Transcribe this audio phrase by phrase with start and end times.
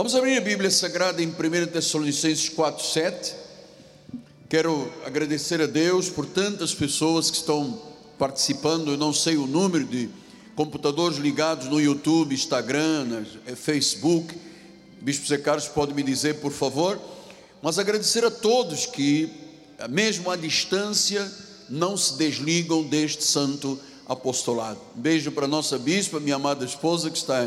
[0.00, 3.34] Vamos abrir a Bíblia Sagrada em 1 Tessalonicenses 4, 7.
[4.48, 7.78] Quero agradecer a Deus por tantas pessoas que estão
[8.18, 10.08] participando, eu não sei o número de
[10.56, 14.34] computadores ligados no YouTube, Instagram, eh, Facebook.
[15.02, 16.98] Bispo Zé Carlos pode me dizer, por favor.
[17.60, 19.28] Mas agradecer a todos que,
[19.90, 21.30] mesmo à distância,
[21.68, 23.78] não se desligam deste santo
[24.08, 24.80] apostolado.
[24.96, 27.44] Um beijo para a nossa bispa, minha amada esposa, que está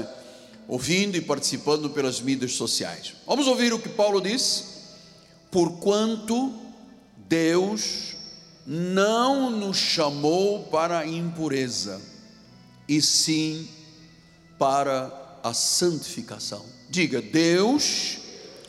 [0.68, 3.14] ouvindo e participando pelas mídias sociais.
[3.28, 4.66] Vamos ouvir o que Paulo diz?
[5.52, 6.54] Porquanto
[7.28, 8.16] Deus
[8.66, 12.02] não nos chamou para a impureza,
[12.88, 13.68] e sim
[14.58, 16.66] para a santificação.
[16.90, 18.18] Diga, Deus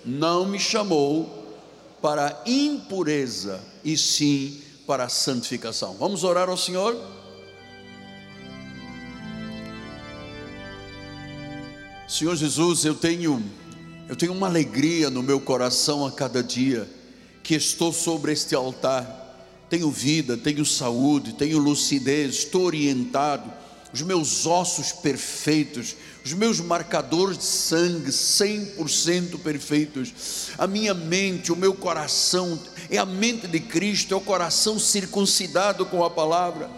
[0.04, 1.44] não me chamou
[2.02, 5.94] para impureza, e sim para a santificação.
[5.94, 6.96] Vamos orar ao Senhor?
[12.16, 13.42] Senhor Jesus, eu tenho
[14.08, 16.88] eu tenho uma alegria no meu coração a cada dia
[17.42, 19.36] que estou sobre este altar.
[19.68, 23.52] Tenho vida, tenho saúde, tenho lucidez, estou orientado,
[23.92, 31.56] os meus ossos perfeitos, os meus marcadores de sangue 100% perfeitos, a minha mente, o
[31.56, 32.56] meu coração,
[32.90, 36.70] é a mente de Cristo, é o coração circuncidado com a palavra.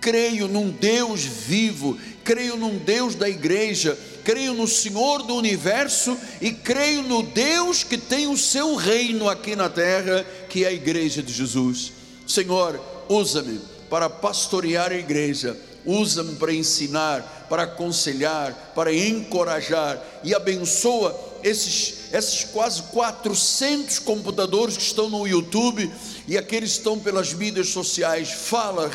[0.00, 3.98] Creio num Deus vivo, creio num Deus da igreja,
[4.28, 9.56] creio no Senhor do universo e creio no Deus que tem o seu reino aqui
[9.56, 11.92] na terra, que é a igreja de Jesus.
[12.26, 15.56] Senhor, usa-me para pastorear a igreja
[15.88, 24.82] usa-me para ensinar, para aconselhar, para encorajar e abençoa esses, esses quase 400 computadores que
[24.82, 25.90] estão no YouTube
[26.26, 28.30] e aqueles que estão pelas mídias sociais.
[28.30, 28.90] Fala,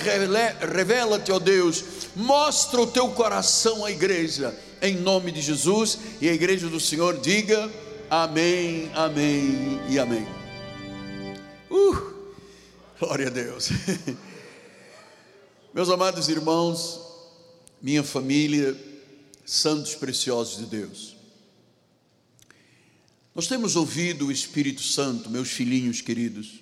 [0.72, 1.84] revela-te, ó Deus,
[2.16, 7.22] mostra o teu coração à igreja, em nome de Jesus, e a igreja do Senhor
[7.22, 7.72] diga
[8.10, 10.28] amém, amém e amém.
[11.72, 12.14] Uh,
[13.00, 13.70] glória a Deus.
[15.74, 17.00] Meus amados irmãos,
[17.82, 18.78] minha família,
[19.46, 21.16] santos preciosos de Deus,
[23.34, 26.60] nós temos ouvido o Espírito Santo, meus filhinhos queridos,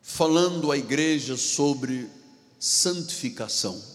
[0.00, 2.08] falando à igreja sobre
[2.58, 3.89] santificação.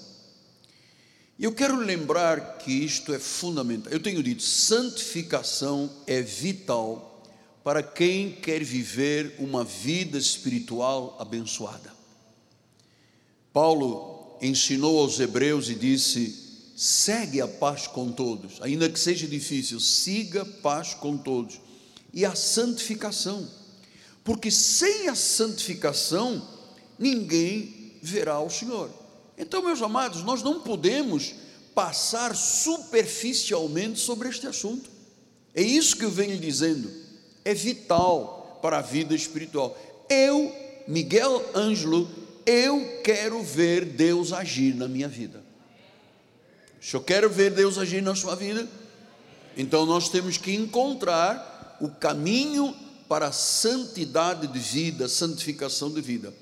[1.38, 3.91] Eu quero lembrar que isto é fundamental.
[3.91, 7.23] Eu tenho dito, santificação é vital
[7.62, 11.94] para quem quer viver uma vida espiritual abençoada.
[13.51, 19.79] Paulo ensinou aos hebreus e disse: segue a paz com todos, ainda que seja difícil,
[19.79, 21.59] siga a paz com todos
[22.13, 23.50] e a santificação,
[24.24, 26.47] porque sem a santificação
[26.97, 29.05] ninguém verá o Senhor.
[29.38, 31.34] Então, meus amados, nós não podemos
[31.73, 34.90] passar superficialmente sobre este assunto.
[35.53, 36.90] É isso que eu venho dizendo.
[37.44, 39.78] É vital para a vida espiritual.
[40.09, 40.53] Eu,
[40.88, 42.09] Miguel Ângelo,
[42.45, 45.44] eu quero ver Deus agir na minha vida.
[46.79, 48.68] Se eu quero ver Deus agir na sua vida,
[49.57, 52.75] então nós temos que encontrar o caminho
[53.09, 56.34] para a santidade de vida, santificação de vida.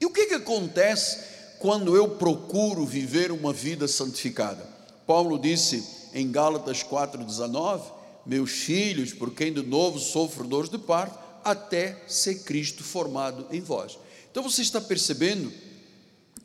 [0.00, 4.66] E o que, que acontece quando eu procuro viver uma vida santificada?
[5.06, 7.82] Paulo disse em Gálatas 4,19:
[8.24, 13.60] Meus filhos, por quem de novo sofro dores de parto, até ser Cristo formado em
[13.60, 13.98] vós.
[14.30, 15.52] Então você está percebendo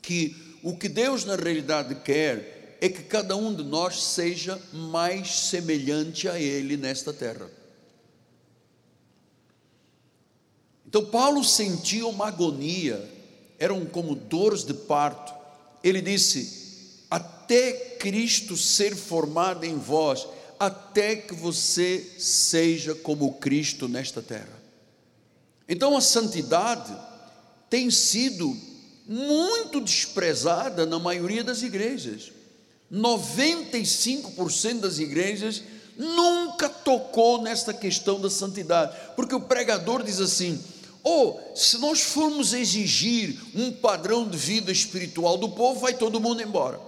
[0.00, 5.40] que o que Deus na realidade quer é que cada um de nós seja mais
[5.40, 7.50] semelhante a Ele nesta terra.
[10.86, 13.08] Então Paulo sentia uma agonia,
[13.62, 15.32] eram como dores de parto.
[15.84, 20.26] Ele disse: até Cristo ser formado em vós,
[20.58, 24.60] até que você seja como Cristo nesta terra.
[25.68, 26.92] Então a santidade
[27.70, 28.56] tem sido
[29.06, 32.32] muito desprezada na maioria das igrejas.
[32.92, 35.62] 95% das igrejas
[35.96, 40.60] nunca tocou nesta questão da santidade, porque o pregador diz assim:
[41.02, 46.42] ou se nós formos exigir um padrão de vida espiritual do povo, vai todo mundo
[46.42, 46.80] embora.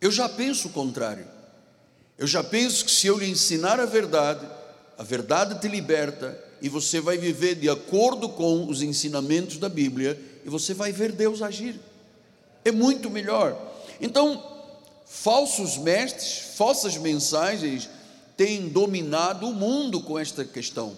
[0.00, 1.26] Eu já penso o contrário.
[2.16, 4.46] Eu já penso que se eu lhe ensinar a verdade,
[4.96, 10.20] a verdade te liberta, e você vai viver de acordo com os ensinamentos da Bíblia
[10.44, 11.78] e você vai ver Deus agir.
[12.64, 13.56] É muito melhor.
[14.00, 14.42] Então,
[15.06, 17.88] falsos mestres, falsas mensagens
[18.36, 20.96] têm dominado o mundo com esta questão.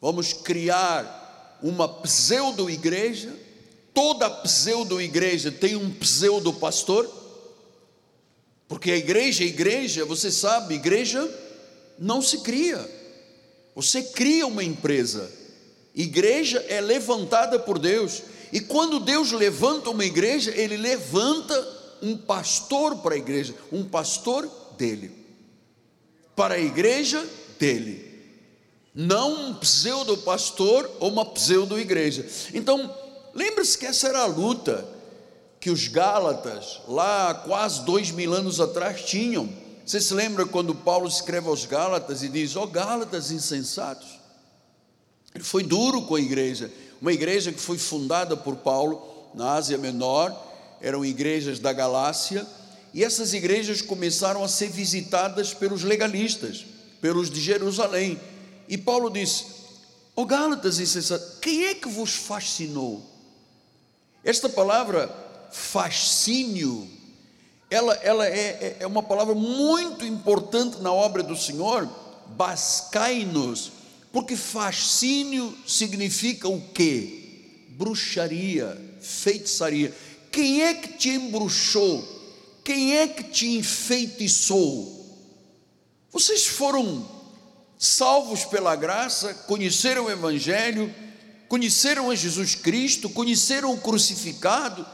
[0.00, 3.34] Vamos criar uma pseudo-igreja,
[3.92, 7.08] toda pseudo-igreja tem um pseudo-pastor,
[8.68, 11.28] porque a igreja, a igreja, você sabe, igreja
[11.98, 12.78] não se cria.
[13.74, 15.30] Você cria uma empresa.
[15.94, 18.22] Igreja é levantada por Deus.
[18.52, 24.48] E quando Deus levanta uma igreja, Ele levanta um pastor para a igreja, um pastor
[24.76, 25.10] dele,
[26.36, 27.26] para a igreja
[27.58, 28.07] dele,
[28.98, 32.26] não um pseudo-pastor ou uma pseudo-igreja.
[32.52, 32.92] Então,
[33.32, 34.84] lembre-se que essa era a luta
[35.60, 39.48] que os Gálatas, lá quase dois mil anos atrás, tinham.
[39.86, 44.18] Você se lembra quando Paulo escreve aos Gálatas e diz: Ó oh, Gálatas insensatos?
[45.32, 46.68] Ele foi duro com a igreja,
[47.00, 50.36] uma igreja que foi fundada por Paulo na Ásia Menor,
[50.80, 52.44] eram igrejas da Galácia,
[52.92, 56.66] e essas igrejas começaram a ser visitadas pelos legalistas,
[57.00, 58.18] pelos de Jerusalém.
[58.68, 59.44] E Paulo disse:
[60.14, 63.02] Ó oh, Gálatas insensatos, quem é que vos fascinou?
[64.22, 65.08] Esta palavra
[65.50, 66.88] fascínio,
[67.70, 71.88] ela, ela é, é, é uma palavra muito importante na obra do Senhor,
[72.36, 73.72] bascai-nos,
[74.12, 77.66] porque fascínio significa o quê?
[77.70, 79.94] Bruxaria, feitiçaria.
[80.32, 82.16] Quem é que te embruxou?
[82.64, 84.98] Quem é que te enfeitiçou?
[86.10, 87.17] Vocês foram
[87.78, 90.92] salvos pela graça, conheceram o Evangelho,
[91.48, 94.84] conheceram a Jesus Cristo, conheceram o crucificado,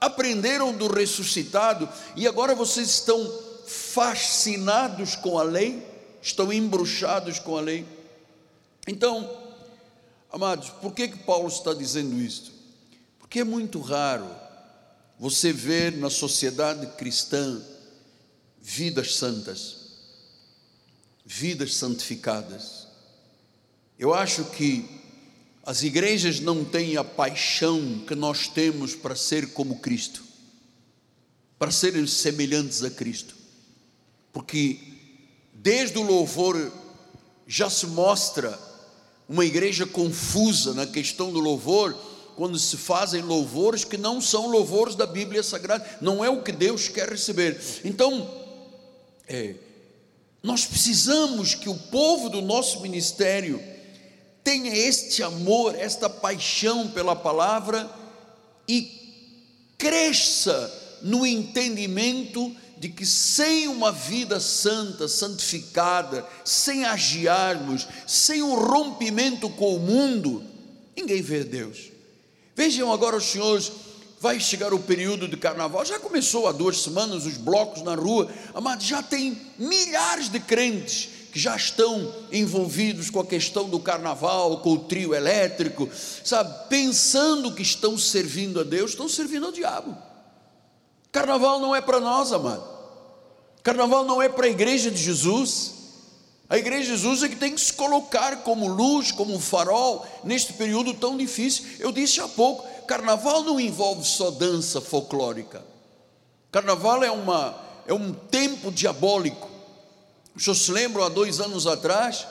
[0.00, 5.86] aprenderam do ressuscitado e agora vocês estão fascinados com a lei,
[6.22, 7.86] estão embruxados com a lei.
[8.88, 9.30] Então,
[10.32, 12.50] amados, por que que Paulo está dizendo isto?
[13.18, 14.28] Porque é muito raro
[15.18, 17.62] você ver na sociedade cristã
[18.60, 19.79] vidas santas,
[21.32, 22.88] vidas santificadas.
[23.96, 24.84] Eu acho que
[25.62, 30.24] as igrejas não têm a paixão que nós temos para ser como Cristo,
[31.56, 33.36] para serem semelhantes a Cristo,
[34.32, 34.80] porque
[35.54, 36.72] desde o louvor
[37.46, 38.58] já se mostra
[39.28, 41.96] uma igreja confusa na questão do louvor,
[42.34, 46.50] quando se fazem louvores que não são louvores da Bíblia Sagrada, não é o que
[46.50, 47.60] Deus quer receber.
[47.84, 48.28] Então,
[49.28, 49.54] é,
[50.42, 53.62] nós precisamos que o povo do nosso ministério
[54.42, 57.88] tenha este amor, esta paixão pela palavra
[58.66, 58.98] e
[59.76, 69.50] cresça no entendimento de que sem uma vida santa, santificada, sem agiarmos, sem um rompimento
[69.50, 70.42] com o mundo,
[70.96, 71.90] ninguém vê Deus.
[72.56, 73.70] Vejam agora os senhores,
[74.20, 78.30] vai chegar o período de carnaval, já começou há duas semanas os blocos na rua,
[78.54, 84.58] amados, já tem milhares de crentes que já estão envolvidos com a questão do carnaval,
[84.58, 85.88] com o trio elétrico,
[86.22, 89.96] sabe, pensando que estão servindo a Deus, estão servindo ao diabo.
[91.10, 92.64] Carnaval não é para nós, amado.
[93.62, 95.72] Carnaval não é para a igreja de Jesus.
[96.48, 100.04] A igreja de Jesus é que tem que se colocar como luz, como um farol
[100.24, 101.64] neste período tão difícil.
[101.78, 105.64] Eu disse há pouco, carnaval não envolve só dança folclórica.
[106.50, 107.54] Carnaval é uma
[107.86, 109.48] é um tempo diabólico
[110.36, 112.26] senhores se lembram, há dois anos atrás,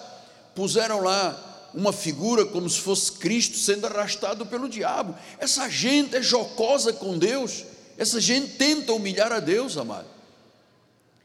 [0.53, 5.15] puseram lá uma figura como se fosse Cristo sendo arrastado pelo diabo.
[5.37, 7.63] Essa gente é jocosa com Deus,
[7.97, 10.07] essa gente tenta humilhar a Deus, amado.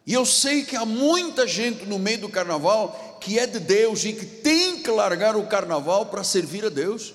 [0.06, 4.04] E eu sei que há muita gente no meio do carnaval que é de Deus
[4.04, 7.14] e que tem que largar o carnaval para servir a Deus.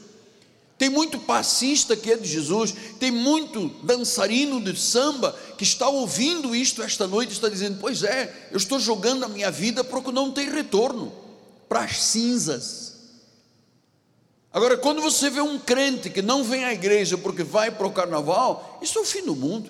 [0.79, 6.55] Tem muito passista que é de Jesus, tem muito dançarino de samba que está ouvindo
[6.55, 9.99] isto esta noite e está dizendo: Pois é, eu estou jogando a minha vida para
[9.99, 11.11] o que não tem retorno
[11.67, 12.93] para as cinzas.
[14.53, 17.91] Agora, quando você vê um crente que não vem à igreja porque vai para o
[17.91, 19.69] carnaval, isso é o fim do mundo,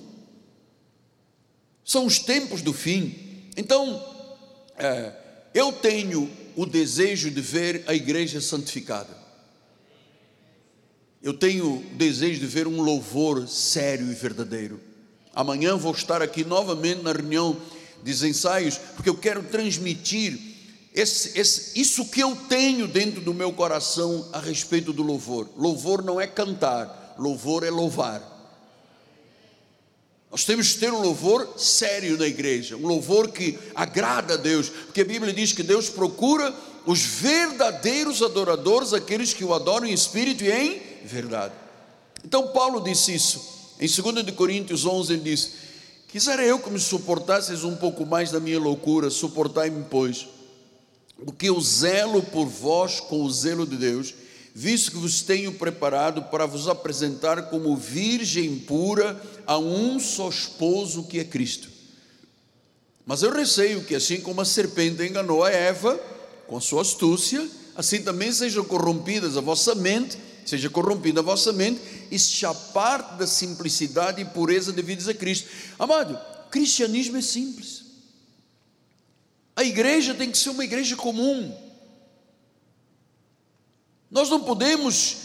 [1.84, 3.50] são os tempos do fim.
[3.58, 4.00] Então,
[4.78, 5.12] é,
[5.56, 9.18] eu tenho o desejo de ver a igreja santificada.
[11.22, 14.80] Eu tenho desejo de ver um louvor sério e verdadeiro.
[15.34, 17.58] Amanhã vou estar aqui novamente na reunião
[18.02, 20.40] dos ensaios, porque eu quero transmitir
[20.94, 25.50] esse, esse, isso que eu tenho dentro do meu coração a respeito do louvor.
[25.58, 28.38] Louvor não é cantar, louvor é louvar.
[30.32, 34.70] Nós temos que ter um louvor sério na igreja, um louvor que agrada a Deus,
[34.70, 39.94] porque a Bíblia diz que Deus procura os verdadeiros adoradores, aqueles que o adoram em
[39.94, 41.54] espírito e em verdade.
[42.24, 43.76] Então Paulo disse isso.
[43.80, 45.52] Em 2 Coríntios 11 ele diz:
[46.08, 50.28] Quisera eu que me suportasseis um pouco mais da minha loucura, suportai-me, pois,
[51.24, 54.14] porque o zelo por vós com o zelo de Deus,
[54.54, 61.04] visto que vos tenho preparado para vos apresentar como virgem pura a um só esposo
[61.04, 61.70] que é Cristo.
[63.06, 66.00] Mas eu receio que, assim como a serpente enganou a Eva
[66.48, 70.18] com sua astúcia, assim também sejam corrompidas a vossa mente,
[70.50, 71.80] seja corrompida a vossa mente,
[72.12, 75.50] e se aparte da simplicidade e pureza devidas a Cristo.
[75.78, 77.84] Amado, cristianismo é simples.
[79.56, 81.56] A igreja tem que ser uma igreja comum.
[84.10, 85.18] Nós não podemos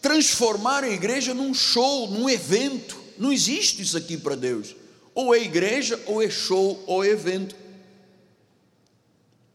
[0.00, 2.96] transformar a igreja num show, num evento.
[3.16, 4.76] Não existe isso aqui para Deus.
[5.14, 7.56] Ou é igreja, ou é show, ou é evento.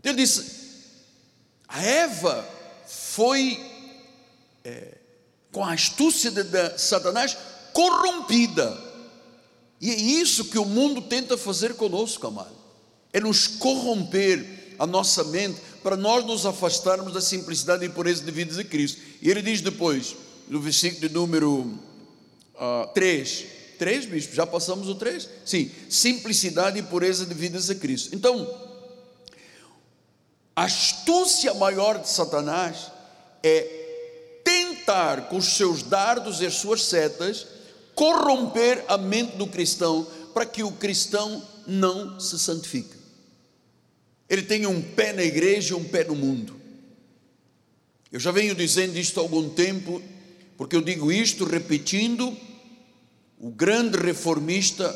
[0.04, 0.64] Ele disse:
[1.68, 2.48] a Eva
[2.86, 3.60] foi,
[4.64, 4.98] é,
[5.54, 7.38] com a astúcia de, de Satanás,
[7.72, 8.76] corrompida.
[9.80, 12.56] E é isso que o mundo tenta fazer conosco, amado.
[13.14, 18.58] É nos corromper a nossa mente para nós nos afastarmos da simplicidade e pureza devidas
[18.58, 19.00] a Cristo.
[19.22, 20.16] E ele diz depois,
[20.50, 21.80] no versículo de número
[22.56, 23.46] uh, 3,
[23.78, 25.30] 3, bispo, já passamos o 3?
[25.46, 28.16] Sim, simplicidade e pureza devidas a Cristo.
[28.16, 28.52] Então,
[30.56, 32.92] a astúcia maior de Satanás
[33.44, 33.83] é
[34.84, 37.48] tentar com os seus dardos e as suas setas
[37.96, 42.96] corromper a mente do cristão para que o cristão não se santifique.
[44.30, 46.60] Ele tem um pé na igreja e um pé no mundo.
[48.12, 50.02] Eu já venho dizendo isto há algum tempo
[50.58, 52.36] porque eu digo isto repetindo
[53.40, 54.94] o grande reformista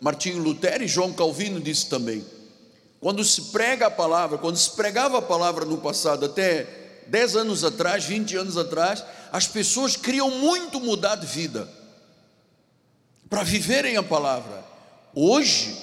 [0.00, 2.24] Martinho Lutero e João Calvino disse também.
[3.00, 6.77] Quando se prega a palavra, quando se pregava a palavra no passado, até
[7.08, 11.68] 10 anos atrás, 20 anos atrás, as pessoas queriam muito mudar de vida
[13.28, 14.64] para viverem a palavra.
[15.14, 15.74] Hoje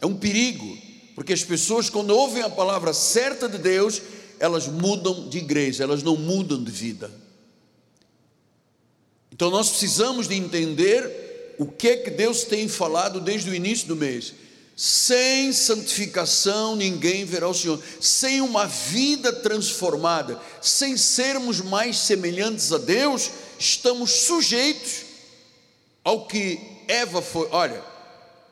[0.00, 0.78] é um perigo,
[1.14, 4.02] porque as pessoas, quando ouvem a palavra certa de Deus,
[4.38, 7.10] elas mudam de igreja, elas não mudam de vida.
[9.32, 13.88] Então nós precisamos de entender o que é que Deus tem falado desde o início
[13.88, 14.34] do mês.
[14.76, 17.80] Sem santificação ninguém verá o Senhor.
[18.00, 25.04] Sem uma vida transformada, sem sermos mais semelhantes a Deus, estamos sujeitos
[26.02, 27.48] ao que Eva foi.
[27.52, 27.84] Olha,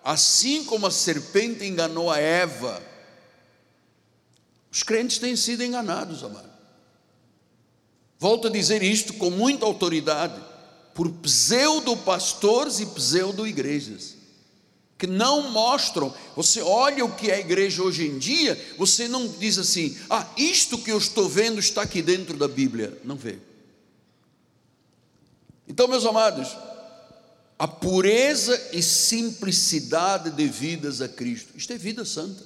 [0.05, 2.83] assim como a serpente enganou a Eva,
[4.71, 6.51] os crentes têm sido enganados, amado.
[8.19, 10.41] Volto a dizer isto com muita autoridade
[10.95, 14.22] por pseudo-pastores e pseudo-igrejas,
[15.03, 16.15] que não mostram.
[16.37, 20.25] Você olha o que é a igreja hoje em dia, você não diz assim, ah,
[20.37, 22.97] isto que eu estou vendo está aqui dentro da Bíblia.
[23.03, 23.41] Não vê.
[25.67, 26.57] Então, meus amados,
[27.59, 32.45] a pureza e simplicidade devidas a Cristo, isto é vida santa.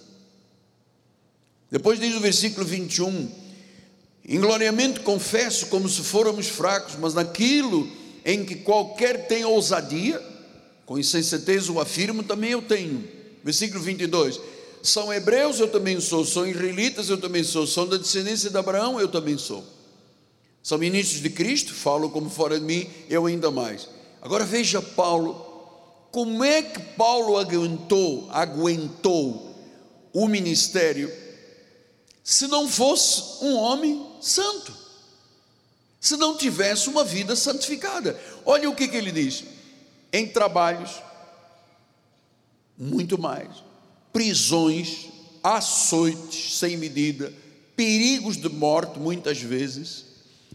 [1.71, 3.31] Depois diz o versículo 21,
[4.25, 7.87] em gloriamento confesso como se fôramos fracos, mas naquilo
[8.25, 10.36] em que qualquer tem ousadia,
[10.87, 13.07] com insensatez o afirmo, também eu tenho.
[13.45, 14.41] Versículo 22.
[14.83, 16.25] São hebreus, eu também sou.
[16.25, 17.67] São israelitas, eu também sou.
[17.67, 19.63] São da descendência de Abraão, eu também sou.
[20.63, 23.89] São ministros de Cristo, falo como fora de mim, eu ainda mais.
[24.23, 25.35] Agora veja Paulo,
[26.11, 29.55] como é que Paulo aguentou, aguentou
[30.13, 31.13] o ministério
[32.25, 34.87] se não fosse um homem santo?
[36.07, 38.19] se não tivesse uma vida santificada.
[38.45, 39.43] Olha o que, que ele diz:
[40.13, 40.91] em trabalhos,
[42.79, 43.49] muito mais,
[44.13, 45.07] prisões,
[45.43, 47.33] açoites sem medida,
[47.77, 50.05] perigos de morte, muitas vezes,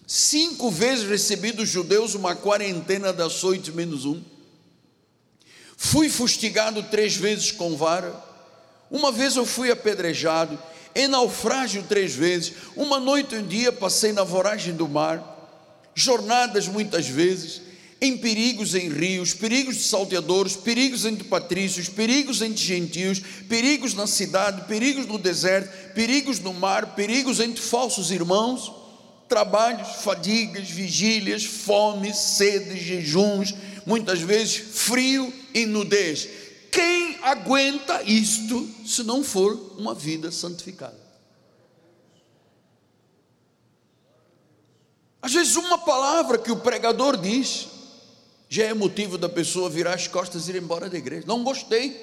[0.07, 4.21] cinco vezes recebi dos judeus uma quarentena de açoites menos um,
[5.77, 8.13] fui fustigado três vezes com vara,
[8.89, 10.59] uma vez eu fui apedrejado,
[10.93, 15.23] em naufrágio três vezes, uma noite e um dia passei na voragem do mar,
[15.95, 17.61] jornadas muitas vezes,
[18.01, 24.07] em perigos em rios, perigos de salteadores, perigos entre patrícios, perigos entre gentios, perigos na
[24.07, 28.73] cidade, perigos no deserto, perigos no mar, perigos entre falsos irmãos,
[29.29, 33.53] trabalhos, fadigas, vigílias, fome, sede, jejuns,
[33.85, 36.27] muitas vezes frio e nudez.
[36.71, 40.99] Quem aguenta isto se não for uma vida santificada?
[45.21, 47.67] Às vezes, uma palavra que o pregador diz
[48.53, 51.23] já é motivo da pessoa virar as costas e ir embora da igreja.
[51.25, 51.95] Não gostei.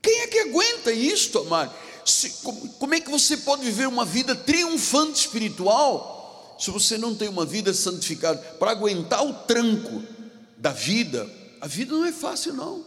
[0.00, 1.74] Quem é que aguenta isto, amado?
[2.06, 7.12] Se, como, como é que você pode viver uma vida triunfante espiritual se você não
[7.12, 8.38] tem uma vida santificada?
[8.56, 10.00] Para aguentar o tranco
[10.58, 11.28] da vida,
[11.60, 12.84] a vida não é fácil, não.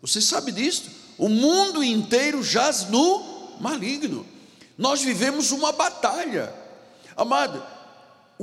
[0.00, 0.84] Você sabe disso?
[1.18, 4.24] O mundo inteiro jaz no maligno.
[4.78, 6.54] Nós vivemos uma batalha.
[7.16, 7.60] Amado,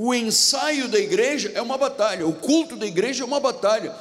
[0.02, 3.94] o ensaio da igreja é uma batalha, o culto da igreja é uma batalha.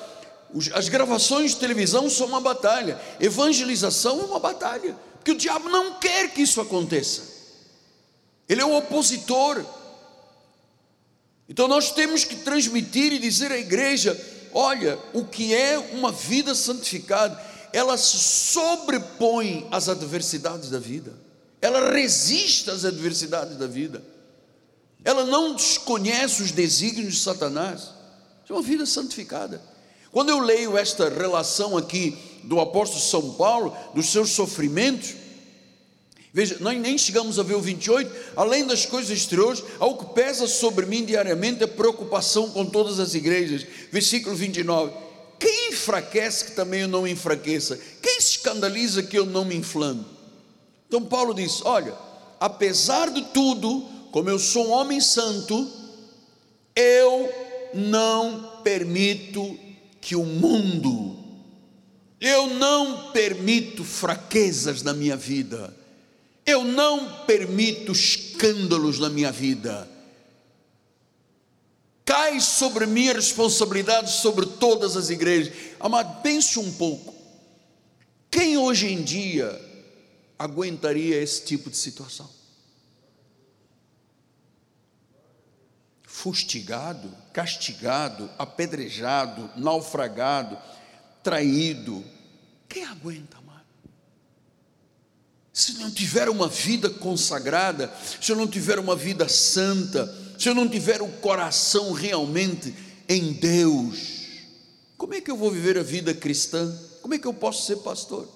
[0.73, 5.99] as gravações de televisão são uma batalha, evangelização é uma batalha, porque o diabo não
[5.99, 7.23] quer que isso aconteça,
[8.47, 9.61] ele é o opositor.
[11.49, 14.17] Então nós temos que transmitir e dizer à igreja:
[14.53, 17.37] olha, o que é uma vida santificada,
[17.73, 21.11] ela se sobrepõe às adversidades da vida,
[21.61, 24.01] ela resiste às adversidades da vida,
[25.03, 27.89] ela não desconhece os desígnios de Satanás,
[28.49, 29.61] é uma vida santificada.
[30.11, 35.13] Quando eu leio esta relação aqui do apóstolo São Paulo, dos seus sofrimentos,
[36.33, 40.47] veja, nós nem chegamos a ver o 28, além das coisas exteriores, ao que pesa
[40.47, 43.65] sobre mim diariamente a preocupação com todas as igrejas.
[43.91, 44.93] Versículo 29.
[45.37, 47.79] Quem enfraquece que também eu não enfraqueça?
[48.01, 50.05] Quem se escandaliza que eu não me inflame?
[50.87, 51.93] Então Paulo diz: Olha,
[52.39, 55.69] apesar de tudo, como eu sou um homem santo,
[56.75, 57.29] eu
[57.73, 59.57] não permito
[60.01, 61.17] que o mundo,
[62.19, 65.75] eu não permito fraquezas na minha vida,
[66.45, 69.87] eu não permito escândalos na minha vida.
[72.05, 75.53] Cai sobre mim a responsabilidade sobre todas as igrejas.
[75.79, 77.13] Amado, pense um pouco.
[78.31, 79.59] Quem hoje em dia
[80.37, 82.38] aguentaria esse tipo de situação?
[86.21, 90.57] Fustigado, castigado, apedrejado, naufragado,
[91.23, 92.03] traído.
[92.67, 93.63] Quem aguenta, amado?
[95.53, 100.53] Se não tiver uma vida consagrada, se eu não tiver uma vida santa, se eu
[100.53, 102.75] não tiver o coração realmente
[103.07, 104.19] em Deus,
[104.97, 106.77] como é que eu vou viver a vida cristã?
[107.01, 108.27] Como é que eu posso ser pastor?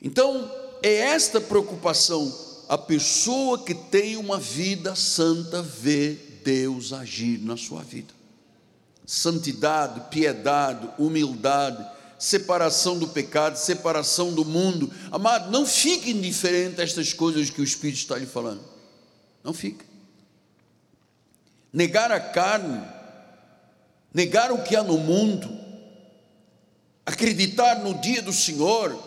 [0.00, 0.50] Então,
[0.82, 7.82] é esta preocupação a pessoa que tem uma vida santa vê Deus agir na sua
[7.82, 8.12] vida.
[9.04, 11.84] Santidade, piedade, humildade,
[12.18, 14.90] separação do pecado, separação do mundo.
[15.12, 18.62] Amado, não fique indiferente a estas coisas que o Espírito está lhe falando.
[19.44, 19.84] Não fique.
[21.72, 22.82] Negar a carne,
[24.12, 25.48] negar o que há no mundo,
[27.04, 29.00] acreditar no dia do Senhor,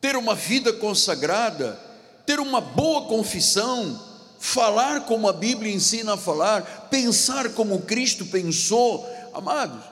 [0.00, 1.85] ter uma vida consagrada,
[2.26, 4.04] ter uma boa confissão,
[4.38, 9.82] falar como a Bíblia ensina a falar, pensar como Cristo pensou, amados,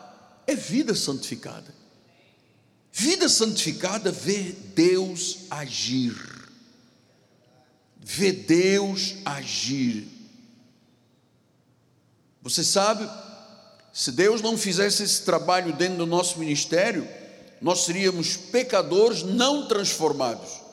[0.47, 1.73] é vida santificada.
[2.92, 6.14] Vida santificada vê Deus agir,
[7.99, 10.07] vê Deus agir.
[12.42, 13.09] Você sabe,
[13.92, 17.09] se Deus não fizesse esse trabalho dentro do nosso ministério,
[17.61, 20.63] nós seríamos pecadores não transformados.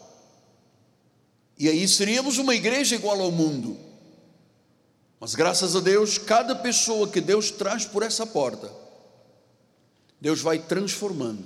[1.61, 3.77] E aí seríamos uma igreja igual ao mundo.
[5.19, 8.73] Mas graças a Deus, cada pessoa que Deus traz por essa porta,
[10.19, 11.45] Deus vai transformando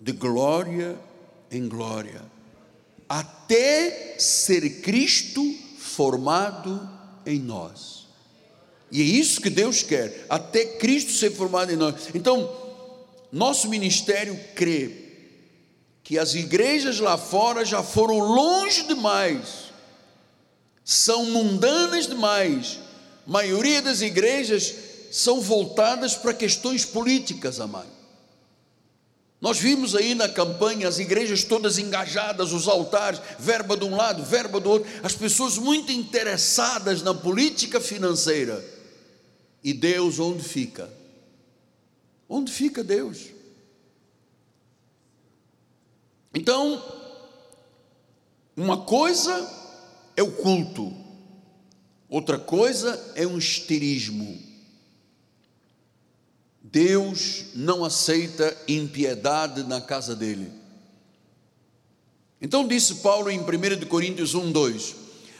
[0.00, 0.98] de glória
[1.48, 2.20] em glória,
[3.08, 5.44] até ser Cristo
[5.78, 6.90] formado
[7.24, 8.08] em nós.
[8.90, 12.08] E é isso que Deus quer, até Cristo ser formado em nós.
[12.16, 12.50] Então,
[13.30, 15.09] nosso ministério crê
[16.10, 19.70] que as igrejas lá fora já foram longe demais,
[20.84, 22.80] são mundanas demais.
[23.24, 24.74] A maioria das igrejas
[25.12, 27.92] são voltadas para questões políticas, amado.
[29.40, 34.24] Nós vimos aí na campanha as igrejas todas engajadas, os altares, verba de um lado,
[34.24, 38.60] verba do outro, as pessoas muito interessadas na política financeira.
[39.62, 40.90] E Deus onde fica?
[42.28, 43.38] Onde fica Deus?
[46.34, 46.82] Então,
[48.56, 49.32] uma coisa
[50.16, 50.94] é o culto,
[52.08, 54.38] outra coisa é um estirismo.
[56.62, 60.52] Deus não aceita impiedade na casa dele.
[62.40, 64.96] Então disse Paulo em 1 Coríntios 1, 2: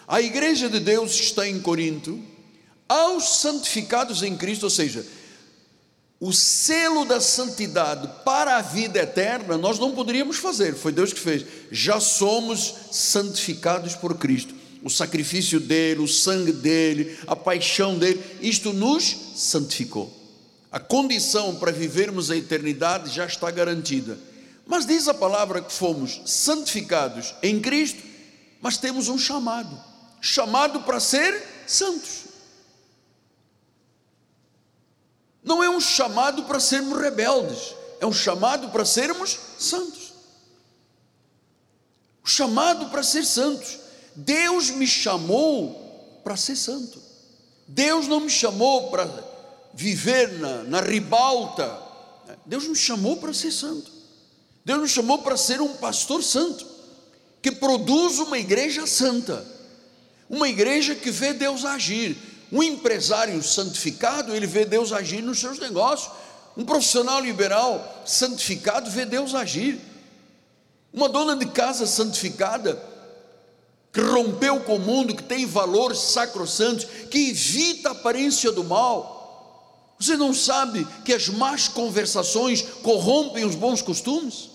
[0.09, 2.21] A igreja de Deus está em Corinto,
[2.89, 5.07] aos santificados em Cristo, ou seja,
[6.21, 11.19] o selo da santidade para a vida eterna, nós não poderíamos fazer, foi Deus que
[11.19, 11.47] fez.
[11.73, 14.55] Já somos santificados por Cristo.
[14.83, 20.15] O sacrifício dele, o sangue dele, a paixão dele, isto nos santificou.
[20.71, 24.19] A condição para vivermos a eternidade já está garantida.
[24.67, 28.03] Mas diz a palavra que fomos santificados em Cristo,
[28.61, 32.30] mas temos um chamado chamado para ser santos.
[35.43, 40.13] Não é um chamado para sermos rebeldes, é um chamado para sermos santos.
[42.23, 43.79] O chamado para ser santos.
[44.15, 47.01] Deus me chamou para ser santo.
[47.67, 49.09] Deus não me chamou para
[49.73, 51.81] viver na, na ribalta.
[52.45, 53.91] Deus nos chamou para ser santo.
[54.65, 56.67] Deus nos chamou para ser um pastor santo,
[57.41, 59.45] que produz uma igreja santa,
[60.29, 62.17] uma igreja que vê Deus agir.
[62.53, 66.13] Um empresário santificado, ele vê Deus agir nos seus negócios.
[66.57, 69.81] Um profissional liberal santificado vê Deus agir.
[70.93, 72.83] Uma dona de casa santificada,
[73.93, 79.95] que rompeu com o mundo, que tem valores sacrossantos, que evita a aparência do mal.
[79.99, 84.50] Você não sabe que as más conversações corrompem os bons costumes?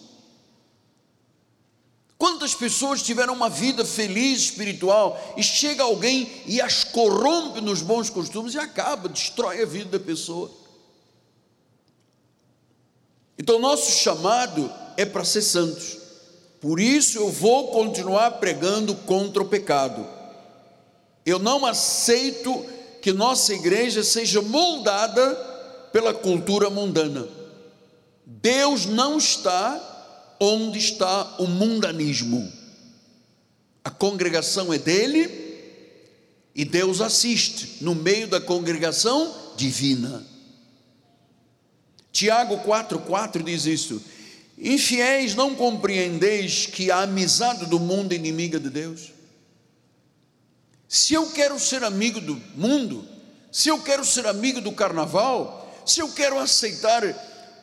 [2.18, 8.10] Quantas pessoas tiveram uma vida feliz espiritual e chega alguém e as corrompe nos bons
[8.10, 10.50] costumes e acaba, destrói a vida da pessoa.
[13.38, 15.98] Então, nosso chamado é para ser santos.
[16.62, 20.08] Por isso eu vou continuar pregando contra o pecado.
[21.26, 22.66] Eu não aceito
[23.02, 25.36] que nossa igreja seja moldada
[25.92, 27.28] pela cultura mundana.
[28.26, 29.95] Deus não está
[30.40, 32.52] onde está o mundanismo.
[33.84, 35.46] A congregação é dele
[36.54, 40.26] e Deus assiste no meio da congregação divina.
[42.12, 44.02] Tiago 4,4 diz isso:
[44.58, 49.12] Infiéis, não compreendeis que a amizade do mundo é inimiga de Deus?
[50.88, 53.06] Se eu quero ser amigo do mundo,
[53.52, 57.04] se eu quero ser amigo do carnaval, se eu quero aceitar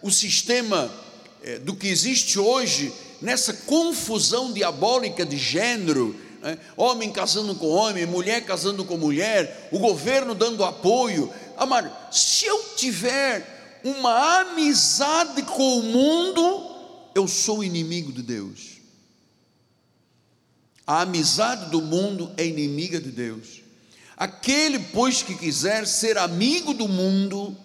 [0.02, 0.92] o sistema
[1.42, 6.58] é, do que existe hoje nessa confusão diabólica de gênero, né?
[6.76, 11.32] homem casando com homem, mulher casando com mulher, o governo dando apoio.
[11.56, 16.72] Amado, se eu tiver uma amizade com o mundo,
[17.14, 18.72] eu sou inimigo de Deus.
[20.86, 23.62] A amizade do mundo é inimiga de Deus.
[24.16, 27.56] Aquele, pois, que quiser ser amigo do mundo,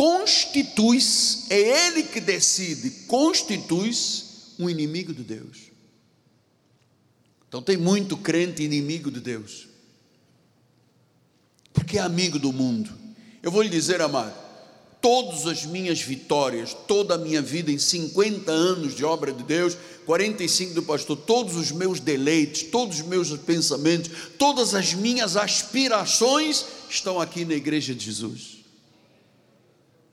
[0.00, 4.24] constitui-se, é ele que decide, constitui-se
[4.58, 5.58] um inimigo de Deus.
[7.46, 9.68] Então tem muito crente inimigo de Deus,
[11.74, 12.90] porque é amigo do mundo.
[13.42, 14.32] Eu vou lhe dizer, amado,
[15.02, 19.76] todas as minhas vitórias, toda a minha vida em 50 anos de obra de Deus,
[20.06, 26.64] 45 do pastor, todos os meus deleites, todos os meus pensamentos, todas as minhas aspirações
[26.88, 28.59] estão aqui na igreja de Jesus.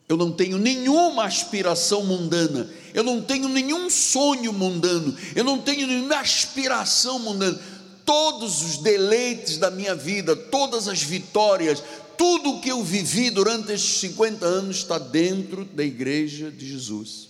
[0.07, 5.85] Eu não tenho nenhuma aspiração mundana, eu não tenho nenhum sonho mundano, eu não tenho
[5.85, 7.59] nenhuma aspiração mundana.
[8.05, 11.83] Todos os deleites da minha vida, todas as vitórias,
[12.17, 17.27] tudo o que eu vivi durante estes 50 anos está dentro da igreja de Jesus.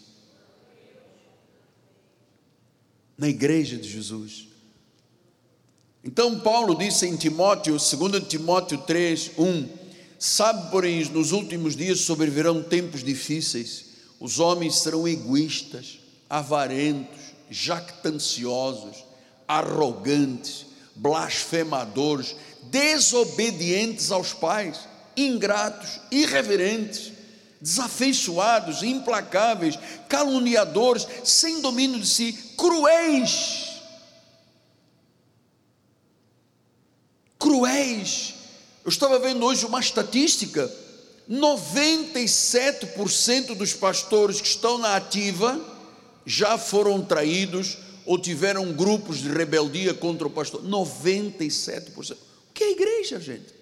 [3.17, 4.47] Na igreja de Jesus.
[6.03, 9.86] Então, Paulo disse em Timóteo, 2 Timóteo 3, 1
[10.19, 13.85] Sabe, porém, nos últimos dias sobrevirão tempos difíceis.
[14.19, 15.99] Os homens serão egoístas,
[16.29, 19.03] avarentos, jactanciosos,
[19.47, 24.79] arrogantes, blasfemadores, desobedientes aos pais,
[25.15, 27.13] ingratos, irreverentes,
[27.61, 29.77] desafeiçoados, implacáveis,
[30.09, 33.67] caluniadores, sem domínio de si, cruéis.
[37.37, 38.36] Cruéis
[38.87, 40.73] eu estava vendo hoje uma estatística:
[41.29, 45.59] 97% dos pastores que estão na ativa
[46.25, 50.63] já foram traídos ou tiveram grupos de rebeldia contra o pastor.
[50.63, 52.13] 97%.
[52.13, 53.53] O que é igreja, gente?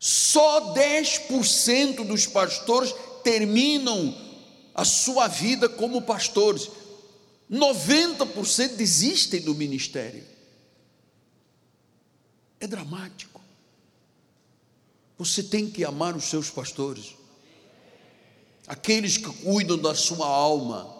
[0.00, 4.12] Só 10% dos pastores terminam
[4.74, 6.68] a sua vida como pastores.
[7.48, 10.36] 90% desistem do ministério.
[12.60, 13.40] É dramático.
[15.16, 17.16] Você tem que amar os seus pastores,
[18.66, 20.94] aqueles que cuidam da sua alma,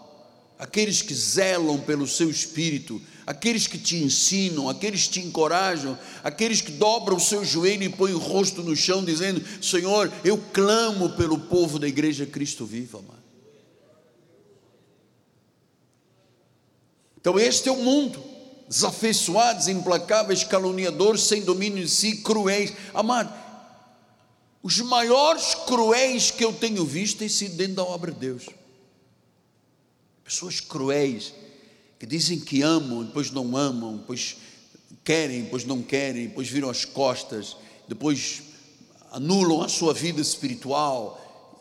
[0.58, 6.60] aqueles que zelam pelo seu espírito, aqueles que te ensinam, aqueles que te encorajam, aqueles
[6.60, 11.10] que dobram o seu joelho e põem o rosto no chão, dizendo: Senhor, eu clamo
[11.10, 13.18] pelo povo da igreja Cristo viva, amado.
[17.20, 18.27] Então, este é o mundo
[18.68, 22.72] desafeiçoados, implacáveis, caluniadores, sem domínio de si, cruéis.
[22.92, 23.32] Amado,
[24.62, 28.46] os maiores cruéis que eu tenho visto têm sido dentro da obra de Deus.
[30.22, 31.32] Pessoas cruéis,
[31.98, 34.36] que dizem que amam, depois não amam, depois
[35.02, 37.56] querem, depois não querem, depois viram as costas,
[37.88, 38.42] depois
[39.10, 41.18] anulam a sua vida espiritual,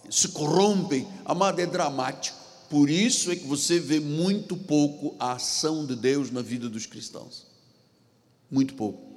[0.10, 1.08] se corrompem.
[1.26, 2.37] Amado, é dramático.
[2.70, 6.86] Por isso é que você vê muito pouco a ação de Deus na vida dos
[6.86, 7.48] cristãos.
[8.52, 9.08] Muito pouco.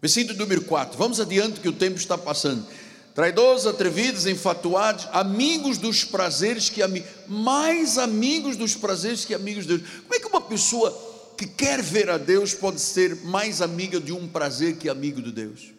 [0.00, 0.98] Versículo número 4.
[0.98, 2.66] Vamos adiante que o tempo está passando.
[3.14, 9.78] Traidores, atrevidos, enfatuados, amigos dos prazeres que amigos, mais amigos dos prazeres que amigos de
[9.78, 9.90] Deus.
[10.02, 10.90] Como é que uma pessoa
[11.38, 15.30] que quer ver a Deus pode ser mais amiga de um prazer que amigo de
[15.30, 15.73] Deus?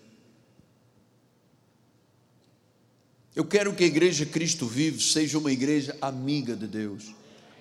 [3.36, 7.04] Eu quero que a igreja Cristo Vive seja uma igreja amiga de Deus.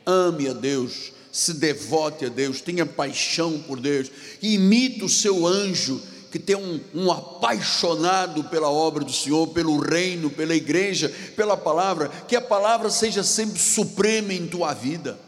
[0.07, 4.11] Ame a Deus, se devote a Deus, tenha paixão por Deus,
[4.41, 10.29] imite o seu anjo que tem um, um, apaixonado pela obra do Senhor, pelo reino,
[10.31, 15.19] pela igreja, pela palavra, que a palavra seja sempre suprema em tua vida.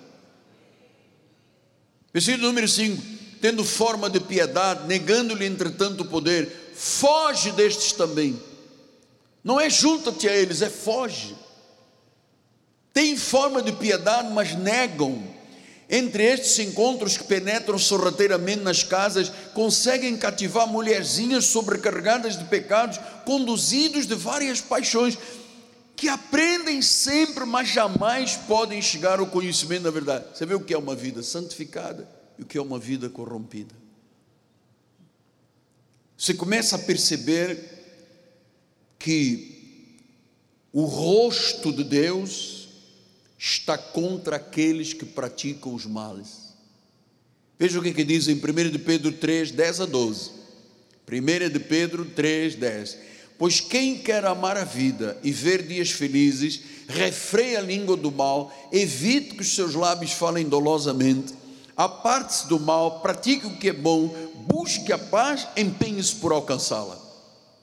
[2.13, 3.03] Versículo número 5:
[3.41, 8.37] tendo forma de piedade, negando-lhe entretanto o poder, foge destes também.
[9.47, 11.37] Não é junta-te a eles, é foge.
[12.93, 15.23] Tem forma de piedade, mas negam
[15.89, 24.05] entre estes encontros que penetram sorrateiramente nas casas, conseguem cativar mulherzinhas sobrecarregadas de pecados, conduzidos
[24.05, 25.17] de várias paixões,
[25.95, 30.25] que aprendem sempre, mas jamais podem chegar ao conhecimento da verdade.
[30.35, 33.77] Você vê o que é uma vida santificada e o que é uma vida corrompida.
[36.19, 37.76] Você começa a perceber
[38.99, 39.57] que
[40.73, 42.69] o rosto de Deus
[43.39, 46.55] está contra aqueles que praticam os males.
[47.59, 50.31] Veja o que, que diz em 1 de Pedro 3, 10 a 12.
[51.11, 52.99] 1 de Pedro 3, 10.
[53.39, 58.53] Pois quem quer amar a vida e ver dias felizes, refreia a língua do mal,
[58.73, 61.35] evite que os seus lábios falem dolosamente,
[61.77, 64.09] aparte-se do mal, pratique o que é bom,
[64.47, 67.06] busque a paz, empenhe-se por alcançá-la.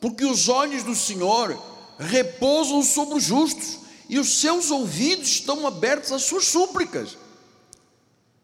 [0.03, 1.57] Porque os olhos do Senhor
[1.97, 7.17] repousam sobre os justos e os seus ouvidos estão abertos às suas súplicas.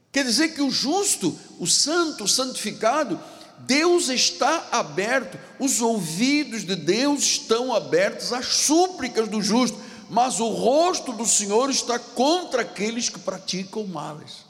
[0.09, 3.19] Quer dizer que o justo, o santo, o santificado,
[3.57, 9.77] Deus está aberto, os ouvidos de Deus estão abertos às súplicas do justo,
[10.09, 14.45] mas o rosto do Senhor está contra aqueles que praticam males.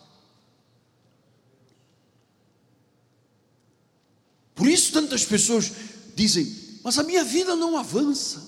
[4.53, 5.71] Por isso tantas pessoas
[6.15, 6.58] dizem:
[6.89, 8.41] Mas a minha vida não avança.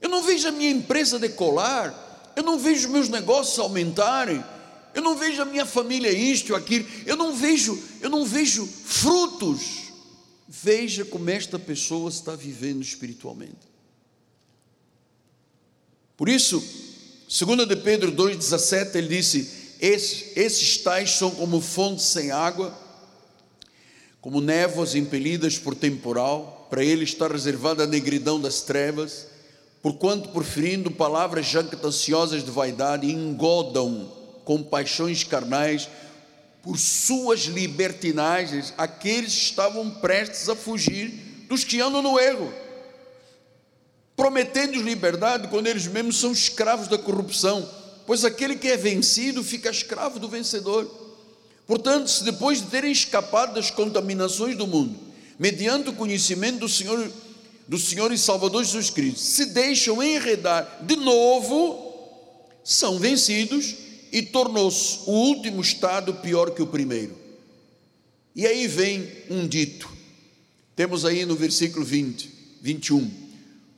[0.00, 4.42] Eu não vejo a minha empresa decolar, eu não vejo meus negócios aumentarem,
[4.94, 9.92] eu não vejo a minha família isto, aquilo, eu não vejo, eu não vejo frutos.
[10.48, 13.68] Veja como esta pessoa está vivendo espiritualmente.
[16.16, 16.64] Por isso,
[17.28, 22.74] 2 de Pedro 2,17, ele disse: esses, esses tais são como fontes sem água,
[24.18, 29.26] como névoas impelidas por temporal, para ele está reservada a negridão das trevas
[29.82, 34.12] porquanto, proferindo palavras jactanciosas de vaidade, engodam
[34.44, 35.88] com paixões carnais,
[36.62, 41.08] por suas libertinagens, aqueles que estavam prestes a fugir
[41.48, 42.52] dos que andam no erro,
[44.14, 47.66] prometendo liberdade quando eles mesmos são escravos da corrupção,
[48.06, 50.88] pois aquele que é vencido fica escravo do vencedor.
[51.66, 54.98] Portanto, se depois de terem escapado das contaminações do mundo,
[55.40, 57.10] mediante o conhecimento do Senhor
[57.66, 61.94] do Senhor e Salvador Jesus Cristo se deixam enredar de novo,
[62.64, 63.76] são vencidos
[64.12, 67.16] e tornou-se o último estado pior que o primeiro.
[68.34, 69.88] E aí vem um dito,
[70.74, 72.28] temos aí no versículo 20,
[72.60, 73.08] 21.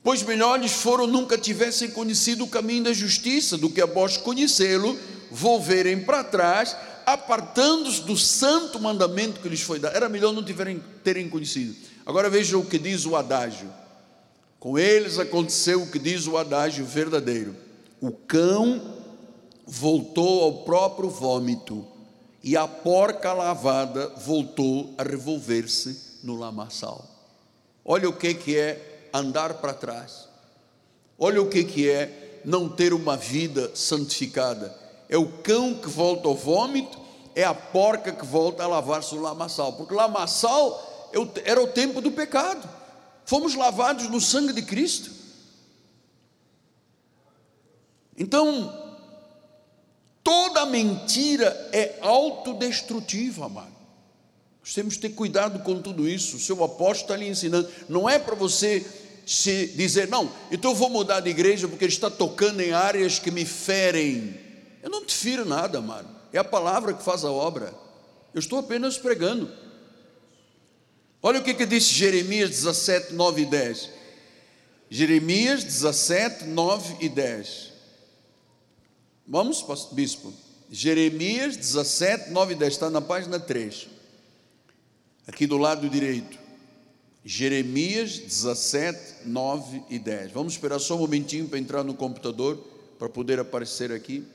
[0.03, 4.99] Pois melhores foram nunca tivessem conhecido o caminho da justiça, do que após conhecê-lo,
[5.29, 9.95] volverem para trás, apartando-se do santo mandamento que lhes foi dado.
[9.95, 11.75] Era melhor não tiverem, terem conhecido.
[12.05, 13.71] Agora veja o que diz o adágio.
[14.59, 17.55] Com eles aconteceu o que diz o adágio verdadeiro:
[17.99, 18.81] o cão
[19.65, 21.85] voltou ao próprio vômito,
[22.43, 27.05] e a porca lavada voltou a revolver-se no lamaçal.
[27.85, 30.27] Olha o que, que é andar para trás,
[31.17, 34.82] olha o que, que é não ter uma vida santificada.
[35.13, 36.99] É o cão que volta ao vômito,
[37.35, 42.01] é a porca que volta a lavar-se no lamaçal, porque lamaçal é era o tempo
[42.01, 42.67] do pecado
[43.25, 45.11] fomos lavados no sangue de Cristo.
[48.17, 48.71] Então,
[50.23, 53.73] toda mentira é autodestrutiva, amado.
[54.61, 56.37] Nós temos que ter cuidado com tudo isso.
[56.37, 57.67] O seu apóstolo está lhe ensinando.
[57.89, 58.85] Não é para você
[59.25, 63.19] se dizer, não, então eu vou mudar de igreja porque ele está tocando em áreas
[63.19, 64.39] que me ferem.
[64.83, 66.09] Eu não te firo nada, amado.
[66.33, 67.73] É a palavra que faz a obra.
[68.33, 69.49] Eu estou apenas pregando.
[71.21, 73.89] Olha o que, que disse Jeremias 17, 9 e 10.
[74.89, 77.71] Jeremias 17, 9 e 10.
[79.25, 80.33] Vamos, bispo.
[80.69, 82.73] Jeremias 17, 9 e 10.
[82.73, 83.87] Está na página 3.
[85.25, 86.37] Aqui do lado direito.
[87.23, 90.33] Jeremias 17, 9 e 10.
[90.33, 92.57] Vamos esperar só um momentinho para entrar no computador,
[92.99, 94.27] para poder aparecer aqui.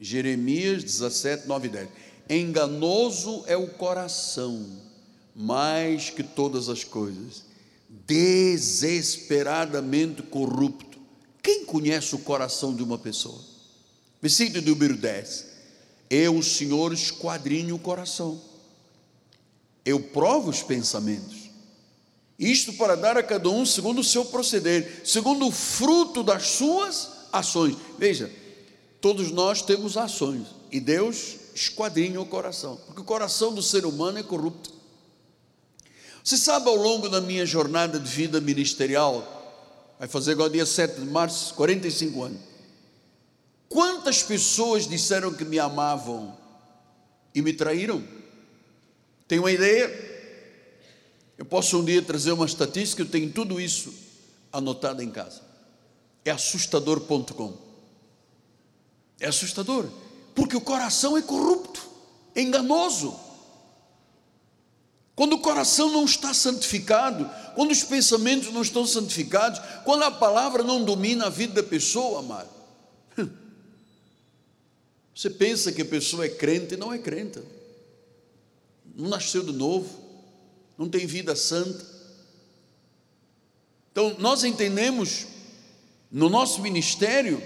[0.00, 1.88] Jeremias 17, 9 e 10.
[2.30, 4.66] Enganoso é o coração,
[5.36, 7.44] mais que todas as coisas,
[8.06, 10.98] desesperadamente corrupto.
[11.42, 13.38] Quem conhece o coração de uma pessoa?
[14.22, 15.50] Versículo número 10.
[16.08, 18.40] Eu, o Senhor, esquadrinho o coração.
[19.84, 21.50] Eu provo os pensamentos.
[22.38, 27.10] Isto para dar a cada um segundo o seu proceder, segundo o fruto das suas
[27.32, 27.76] ações.
[27.98, 28.30] Veja,
[29.00, 34.18] todos nós temos ações e Deus esquadrinha o coração, porque o coração do ser humano
[34.18, 34.72] é corrupto.
[36.22, 39.40] Você sabe, ao longo da minha jornada de vida ministerial,
[39.98, 42.40] vai fazer agora dia 7 de março, 45 anos.
[43.68, 46.36] Quantas pessoas disseram que me amavam
[47.34, 48.02] e me traíram?
[49.26, 49.88] Tem uma ideia?
[51.38, 53.94] Eu posso um dia trazer uma estatística, eu tenho tudo isso
[54.52, 55.40] anotado em casa.
[56.24, 57.69] É assustador.com.
[59.20, 59.86] É assustador,
[60.34, 61.86] porque o coração é corrupto,
[62.34, 63.14] é enganoso.
[65.14, 70.62] Quando o coração não está santificado, quando os pensamentos não estão santificados, quando a palavra
[70.62, 72.48] não domina a vida da pessoa, amado.
[75.14, 77.38] Você pensa que a pessoa é crente e não é crente.
[78.96, 79.90] Não nasceu de novo,
[80.78, 81.84] não tem vida santa.
[83.92, 85.26] Então, nós entendemos
[86.10, 87.42] no nosso ministério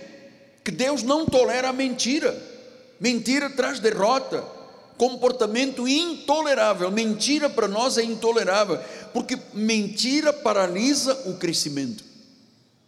[0.64, 2.34] que Deus não tolera a mentira.
[2.98, 4.42] Mentira traz derrota
[4.96, 6.90] comportamento intolerável.
[6.90, 8.78] Mentira para nós é intolerável,
[9.12, 12.04] porque mentira paralisa o crescimento.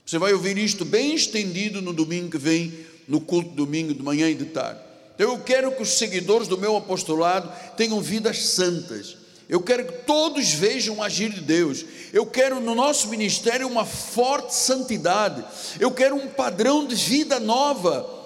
[0.04, 4.28] Você vai ouvir isto bem estendido no domingo que vem, no culto domingo de manhã
[4.30, 4.80] e de tarde.
[5.14, 9.16] Então eu quero que os seguidores do meu apostolado tenham vidas santas.
[9.48, 11.84] Eu quero que todos vejam o agir de Deus.
[12.12, 15.44] Eu quero no nosso ministério uma forte santidade.
[15.78, 18.16] Eu quero um padrão de vida nova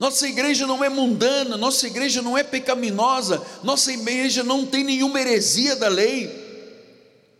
[0.00, 5.20] nossa igreja não é mundana, nossa igreja não é pecaminosa, nossa igreja não tem nenhuma
[5.20, 6.48] heresia da lei.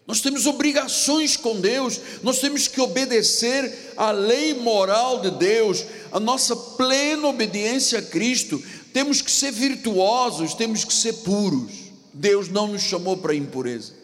[0.06, 6.20] Nós temos obrigações com Deus, nós temos que obedecer à lei moral de Deus, a
[6.20, 8.62] nossa plena obediência a Cristo.
[8.92, 11.79] Temos que ser virtuosos, temos que ser puros.
[12.12, 13.94] Deus não nos chamou para impureza.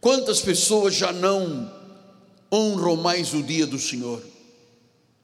[0.00, 1.72] Quantas pessoas já não
[2.52, 4.22] honram mais o dia do Senhor?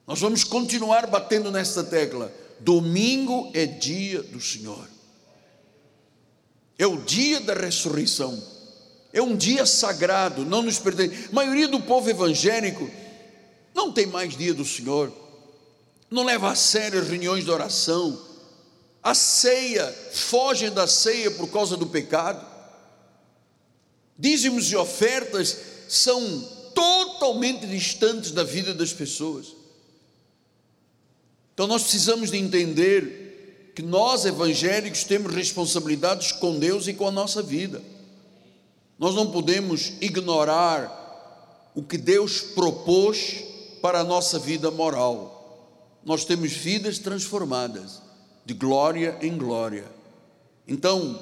[0.07, 2.33] Nós vamos continuar batendo nesta tecla.
[2.61, 4.89] Domingo é dia do Senhor.
[6.79, 8.43] É o dia da ressurreição.
[9.13, 11.29] É um dia sagrado, não nos pertence.
[11.31, 12.91] A maioria do povo evangélico
[13.73, 15.13] não tem mais dia do Senhor.
[16.11, 18.21] Não leva a sério as reuniões de oração.
[19.05, 22.43] A ceia, fogem da ceia por causa do pecado.
[24.19, 26.41] Dízimos e ofertas são
[26.75, 29.49] totalmente distantes da vida das pessoas.
[31.53, 37.13] Então nós precisamos de entender que nós evangélicos temos responsabilidades com Deus e com a
[37.13, 37.83] nossa vida.
[38.99, 43.45] Nós não podemos ignorar o que Deus propôs
[43.83, 45.69] para a nossa vida moral.
[46.07, 48.04] Nós temos vidas transformadas
[48.45, 49.85] de glória em glória.
[50.67, 51.21] Então,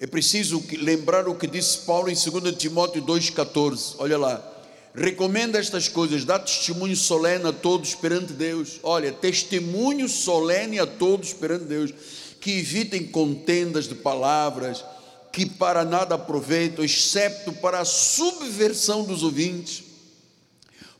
[0.00, 3.96] é preciso lembrar o que disse Paulo em 2 Timóteo 2,14.
[3.98, 4.58] Olha lá
[4.98, 8.80] recomenda estas coisas, dá testemunho solene a todos perante Deus.
[8.82, 11.92] Olha, testemunho solene a todos perante Deus,
[12.40, 14.84] que evitem contendas de palavras
[15.32, 19.84] que para nada aproveitam, excepto para a subversão dos ouvintes.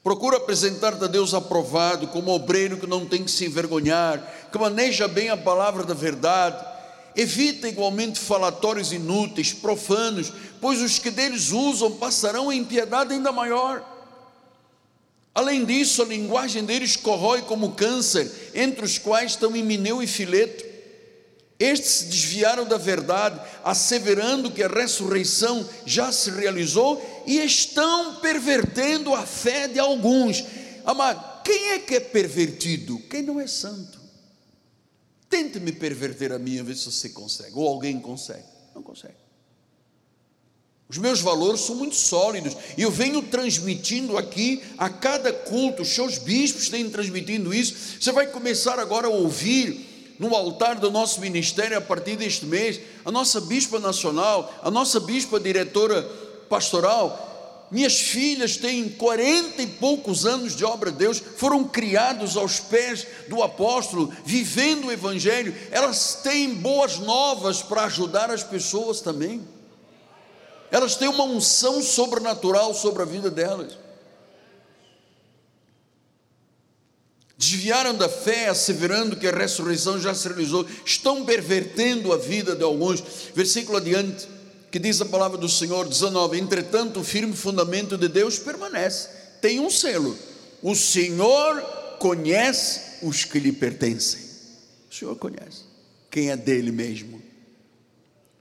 [0.02, 5.08] Procura apresentar-te a Deus aprovado, como obreiro que não tem que se envergonhar, que maneja
[5.08, 6.64] bem a palavra da verdade.
[7.16, 13.84] Evita igualmente falatórios inúteis, profanos, pois os que deles usam passarão em piedade ainda maior.
[15.34, 20.67] Além disso, a linguagem deles corrói como câncer, entre os quais estão Emineu e Fileto.
[21.58, 29.12] Estes se desviaram da verdade, asseverando que a ressurreição já se realizou e estão pervertendo
[29.12, 30.44] a fé de alguns.
[30.84, 32.98] Amado, quem é que é pervertido?
[33.10, 33.98] Quem não é santo.
[35.28, 38.46] Tente me perverter a mim, ver se você consegue, ou alguém consegue.
[38.72, 39.16] Não consegue.
[40.88, 42.56] Os meus valores são muito sólidos.
[42.76, 48.00] E eu venho transmitindo aqui a cada culto, os seus bispos têm transmitindo isso.
[48.00, 49.87] Você vai começar agora a ouvir
[50.18, 54.98] no altar do nosso ministério a partir deste mês, a nossa bispa nacional, a nossa
[54.98, 56.02] bispa diretora
[56.48, 57.26] pastoral.
[57.70, 63.06] Minhas filhas têm quarenta e poucos anos de obra de Deus, foram criados aos pés
[63.28, 65.54] do apóstolo, vivendo o evangelho.
[65.70, 69.46] Elas têm boas novas para ajudar as pessoas também.
[70.70, 73.76] Elas têm uma unção sobrenatural sobre a vida delas.
[77.38, 82.64] Desviaram da fé, asseverando que a ressurreição já se realizou, estão pervertendo a vida de
[82.64, 83.00] alguns.
[83.32, 84.26] Versículo adiante,
[84.72, 89.08] que diz a palavra do Senhor 19: Entretanto, o firme fundamento de Deus permanece,
[89.40, 90.18] tem um selo.
[90.60, 91.62] O Senhor
[92.00, 94.20] conhece os que lhe pertencem.
[94.90, 95.62] O Senhor conhece
[96.10, 97.22] quem é dele mesmo.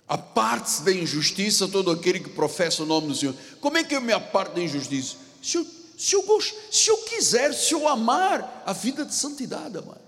[0.07, 3.35] Aparte-se da injustiça todo aquele que professa o nome do Senhor.
[3.61, 5.17] Como é que eu me aparto da injustiça?
[5.43, 5.67] Se eu,
[5.97, 9.99] se eu, gosto, se eu quiser, se eu amar a vida de santidade, amado,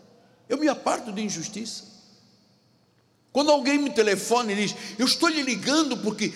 [0.47, 1.83] eu me aparto da injustiça.
[3.31, 6.31] Quando alguém me telefona e diz, eu estou lhe ligando porque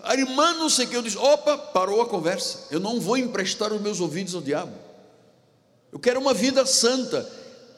[0.00, 2.66] a irmã não sei o que, eu digo, opa, parou a conversa.
[2.70, 4.72] Eu não vou emprestar os meus ouvidos ao diabo.
[5.90, 7.30] Eu quero uma vida santa.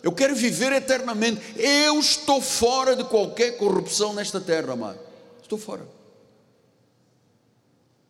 [0.02, 1.40] Eu quero viver eternamente.
[1.56, 4.98] Eu estou fora de qualquer corrupção nesta terra, amado.
[5.42, 5.99] Estou fora.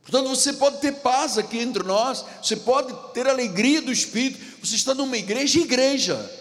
[0.02, 4.40] Portanto, você pode ter paz aqui entre nós, você pode ter alegria do Espírito.
[4.64, 6.40] Você está numa igreja, igreja.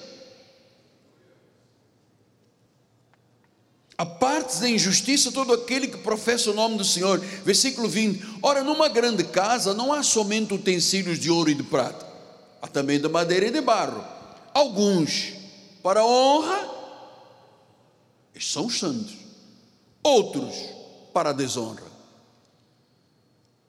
[3.97, 7.19] A parte da injustiça todo aquele que professa o nome do Senhor.
[7.19, 8.39] Versículo 20.
[8.41, 12.07] Ora, numa grande casa não há somente utensílios de ouro e de prata,
[12.61, 14.01] há também de madeira e de barro.
[14.53, 15.33] Alguns
[15.83, 16.69] para honra,
[18.33, 19.17] estes são os santos,
[20.01, 20.55] outros
[21.13, 21.88] para a desonra.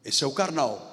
[0.04, 0.86] Esse é o carnal.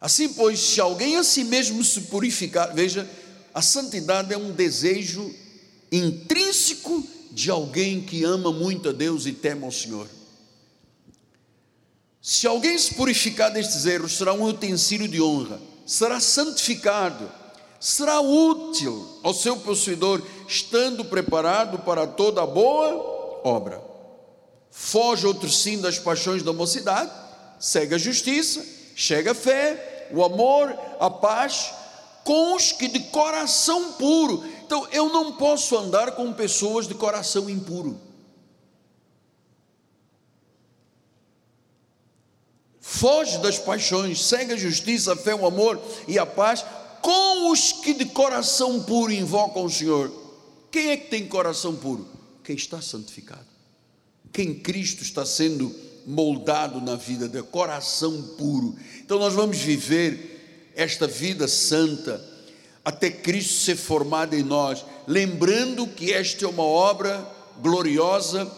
[0.00, 3.08] Assim, pois, se alguém a si mesmo se purificar, veja,
[3.54, 5.34] a santidade é um desejo
[5.90, 10.08] intrínseco de alguém que ama muito a Deus e teme ao Senhor.
[12.20, 17.30] Se alguém se purificar destes erros, será um utensílio de honra, será santificado
[17.80, 23.82] será útil ao seu possuidor, estando preparado para toda boa obra.
[24.70, 27.10] Foge outro sim das paixões da mocidade,
[27.58, 31.72] segue a justiça, chega a fé, o amor, a paz,
[32.24, 34.44] com os que de coração puro.
[34.64, 38.00] Então eu não posso andar com pessoas de coração impuro.
[42.80, 46.64] Foge das paixões, segue a justiça, a fé, o amor e a paz,
[47.02, 50.10] com os que de coração puro invocam o Senhor.
[50.70, 52.08] Quem é que tem coração puro?
[52.42, 53.46] Quem está santificado.
[54.32, 55.74] Quem Cristo está sendo
[56.06, 58.76] moldado na vida de coração puro.
[59.00, 62.22] Então nós vamos viver esta vida santa
[62.84, 67.26] até Cristo ser formado em nós, lembrando que esta é uma obra
[67.60, 68.48] gloriosa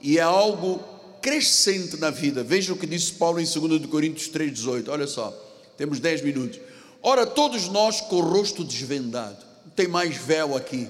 [0.00, 0.82] e é algo
[1.22, 2.42] crescente na vida.
[2.42, 4.88] Veja o que disse Paulo em 2 Coríntios 3,18.
[4.88, 5.32] Olha só,
[5.76, 6.58] temos 10 minutos.
[7.00, 10.88] Ora, todos nós com o rosto desvendado, não tem mais véu aqui,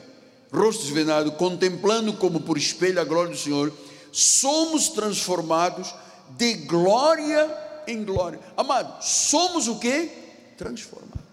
[0.51, 3.71] rosto desvendado, contemplando como por espelho a glória do Senhor,
[4.11, 5.95] somos transformados
[6.31, 7.49] de glória
[7.87, 8.41] em glória.
[8.57, 10.11] Amado, somos o que?
[10.57, 11.27] Transformados.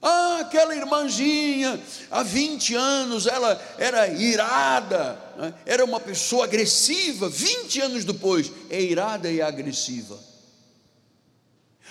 [0.00, 5.54] Ah, aquela irmãzinha, há 20 anos, ela era irada, né?
[5.66, 10.16] era uma pessoa agressiva, 20 anos depois, é irada e agressiva.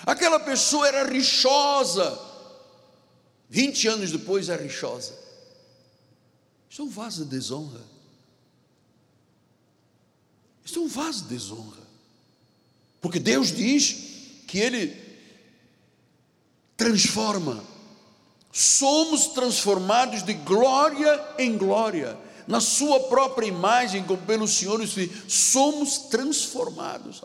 [0.04, 2.18] Aquela pessoa era rixosa.
[3.48, 5.14] 20 anos depois é rixosa.
[6.68, 7.80] Isso é um vaso de desonra.
[10.66, 11.86] Isso é um vaso de desonra.
[13.00, 13.96] Porque Deus diz
[14.48, 15.00] que Ele
[16.76, 17.62] transforma.
[18.52, 22.18] Somos transformados de glória em glória.
[22.48, 24.80] Na Sua própria imagem, como pelo Senhor,
[25.28, 27.22] somos transformados.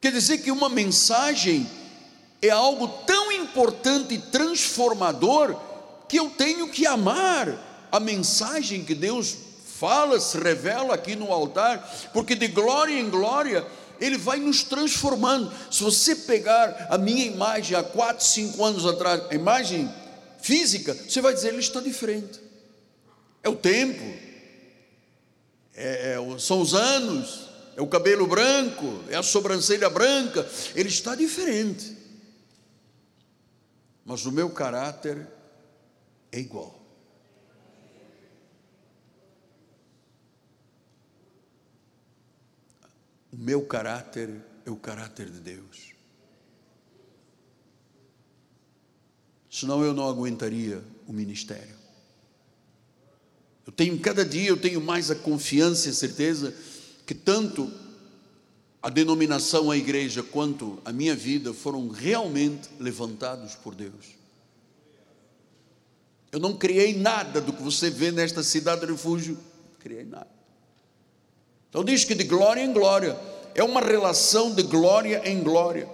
[0.00, 1.70] Quer dizer que uma mensagem
[2.42, 5.56] é algo tão importante e transformador
[6.08, 12.10] que eu tenho que amar a mensagem que Deus fala, se revela aqui no altar,
[12.12, 13.66] porque de glória em glória
[14.00, 15.52] ele vai nos transformando.
[15.70, 19.92] Se você pegar a minha imagem há 4, 5 anos atrás, a imagem
[20.40, 22.40] física, você vai dizer, ele está diferente.
[23.42, 24.02] É o tempo,
[25.74, 31.14] é, é, são os anos, é o cabelo branco, é a sobrancelha branca, ele está
[31.14, 31.96] diferente.
[34.04, 35.26] Mas o meu caráter
[36.30, 36.83] é igual.
[43.34, 44.30] O meu caráter
[44.64, 45.92] é o caráter de Deus.
[49.50, 51.74] Senão eu não aguentaria o ministério.
[53.66, 56.54] Eu tenho cada dia eu tenho mais a confiança e a certeza
[57.04, 57.72] que tanto
[58.80, 64.14] a denominação, a igreja, quanto a minha vida foram realmente levantados por Deus.
[66.30, 69.36] Eu não criei nada do que você vê nesta cidade de refúgio,
[69.80, 70.43] criei nada.
[71.74, 73.18] Então diz que de glória em glória,
[73.52, 75.88] é uma relação de glória em glória.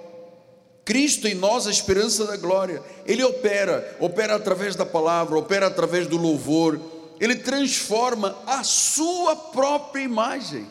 [0.84, 2.82] Cristo em nós, a esperança da glória.
[3.06, 6.78] Ele opera, opera através da palavra, opera através do louvor.
[7.18, 10.66] Ele transforma a sua própria imagem.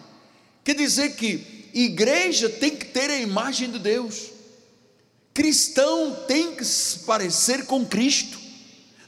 [0.63, 4.27] Quer dizer que igreja tem que ter a imagem de Deus.
[5.33, 8.37] Cristão tem que se parecer com Cristo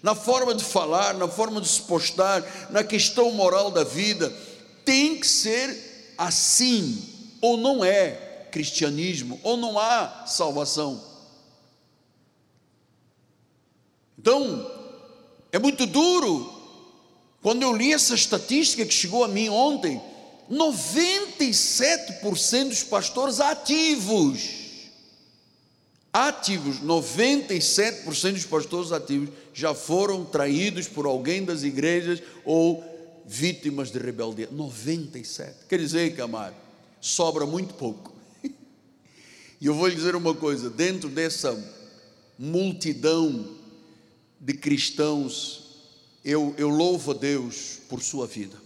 [0.01, 4.33] na forma de falar, na forma de se postar, na questão moral da vida,
[4.83, 5.90] tem que ser
[6.21, 7.03] assim,
[7.41, 11.03] ou não é cristianismo, ou não há salvação.
[14.19, 14.69] Então,
[15.51, 16.53] é muito duro,
[17.41, 19.99] quando eu li essa estatística que chegou a mim ontem,
[20.51, 24.61] 97% dos pastores ativos,
[26.13, 32.90] ativos, 97% dos pastores ativos já foram traídos por alguém das igrejas ou
[33.25, 34.49] vítimas de rebeldia.
[34.51, 35.65] 97.
[35.67, 36.55] Quer dizer, camarada,
[36.99, 38.13] sobra muito pouco.
[39.61, 41.55] E eu vou lhe dizer uma coisa: dentro dessa
[42.37, 43.55] multidão
[44.39, 45.61] de cristãos,
[46.25, 48.57] eu, eu louvo a Deus por sua vida.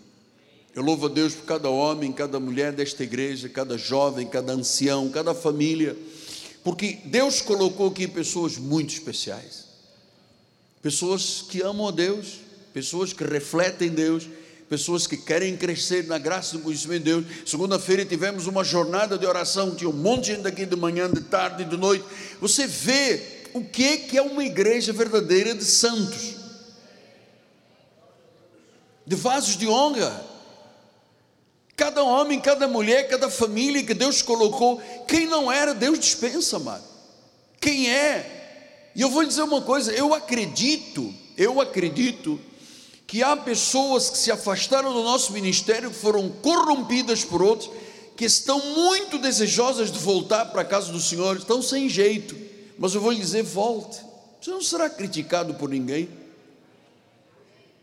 [0.73, 5.09] Eu louvo a Deus por cada homem, cada mulher desta igreja, cada jovem, cada ancião,
[5.09, 5.97] cada família,
[6.65, 9.65] porque Deus colocou aqui pessoas muito especiais,
[10.81, 12.39] pessoas que amam a Deus,
[12.73, 14.27] pessoas que refletem Deus,
[14.69, 17.25] pessoas que querem crescer na graça no conhecimento de Deus.
[17.45, 21.21] Segunda-feira tivemos uma jornada de oração, tinha um monte de gente aqui de manhã, de
[21.21, 22.03] tarde, de noite.
[22.41, 23.21] Você vê
[23.53, 26.35] o que que é uma igreja verdadeira de santos,
[29.05, 30.25] de vasos de honra.
[31.77, 36.83] Cada homem, cada mulher, cada família que Deus colocou, quem não era, Deus dispensa, amado.
[37.59, 38.91] Quem é?
[38.95, 42.39] E eu vou dizer uma coisa, eu acredito, eu acredito
[43.07, 47.69] que há pessoas que se afastaram do nosso ministério, que foram corrompidas por outros,
[48.15, 52.35] que estão muito desejosas de voltar para a casa do Senhor, estão sem jeito,
[52.77, 54.01] mas eu vou lhe dizer: volte,
[54.41, 56.09] você não será criticado por ninguém,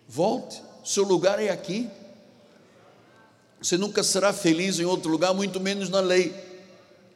[0.08, 1.88] volte, seu lugar é aqui,
[3.60, 6.51] você nunca será feliz em outro lugar, muito menos na lei.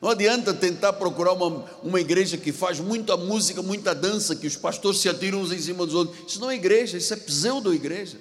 [0.01, 4.57] Não adianta tentar procurar uma, uma igreja que faz muita música, muita dança, que os
[4.57, 6.31] pastores se atiram uns em cima dos outros.
[6.31, 8.19] Isso não é igreja, isso é pseudo-igreja.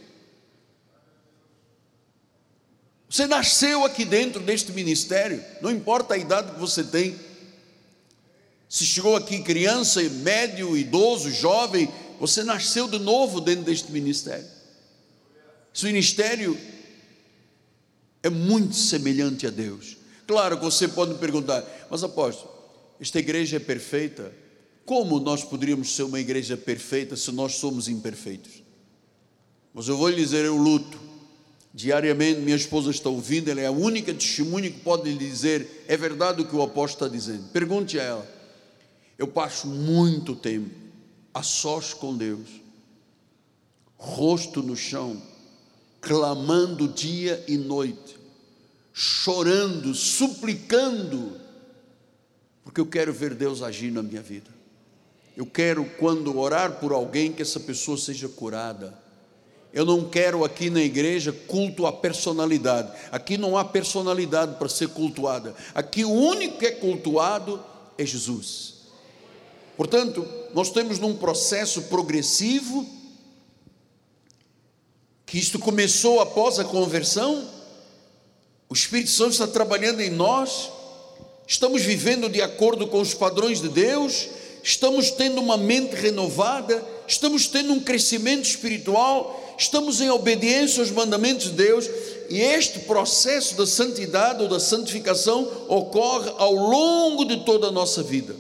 [3.10, 7.16] Você nasceu aqui dentro deste ministério, não importa a idade que você tem.
[8.68, 14.48] Se chegou aqui criança, médio, idoso, jovem, você nasceu de novo dentro deste ministério.
[15.74, 16.58] Esse ministério
[18.24, 19.98] é muito semelhante a Deus.
[20.28, 22.52] Claro que você pode me perguntar, mas apóstolo,
[23.00, 24.34] esta igreja é perfeita?
[24.86, 28.64] Como nós poderíamos ser uma igreja perfeita se nós somos imperfeitos?
[29.74, 30.98] Mas eu vou lhe dizer, eu luto.
[31.74, 35.98] Diariamente, minha esposa está ouvindo, ela é a única testemunha que pode lhe dizer, é
[35.98, 37.50] verdade o que o apóstolo está dizendo.
[37.50, 38.36] Pergunte a ela.
[39.18, 40.70] Eu passo muito tempo
[41.34, 42.48] a sós com Deus,
[43.98, 45.22] rosto no chão,
[46.00, 48.15] clamando dia e noite,
[48.98, 51.34] chorando, suplicando,
[52.64, 54.50] porque eu quero ver Deus agir na minha vida.
[55.36, 58.98] Eu quero, quando orar por alguém, que essa pessoa seja curada.
[59.74, 62.90] Eu não quero aqui na igreja culto à personalidade.
[63.12, 65.54] Aqui não há personalidade para ser cultuada.
[65.74, 67.62] Aqui o único que é cultuado
[67.98, 68.76] é Jesus.
[69.76, 72.88] Portanto, nós temos num processo progressivo,
[75.26, 77.55] que isto começou após a conversão,
[78.70, 80.72] o Espírito Santo está trabalhando em nós,
[81.48, 84.28] estamos vivendo de acordo com os padrões de Deus,
[84.64, 91.46] estamos tendo uma mente renovada, estamos tendo um crescimento espiritual, estamos em obediência aos mandamentos
[91.46, 91.90] de Deus,
[92.28, 98.02] e este processo da santidade ou da santificação ocorre ao longo de toda a nossa
[98.02, 98.36] vida.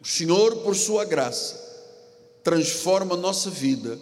[0.00, 1.58] O Senhor, por Sua graça,
[2.44, 3.98] transforma a nossa vida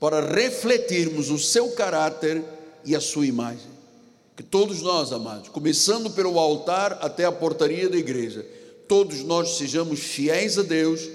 [0.00, 2.42] para refletirmos o Seu caráter
[2.86, 3.79] e a Sua imagem.
[4.40, 8.42] Que todos nós, amados, começando pelo altar até a portaria da igreja,
[8.88, 11.06] todos nós sejamos fiéis a Deus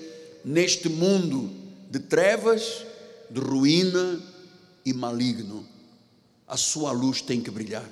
[0.44, 1.50] neste mundo
[1.90, 2.86] de trevas,
[3.32, 4.22] de ruína
[4.86, 5.68] e maligno.
[6.48, 7.90] A sua luz tem que brilhar.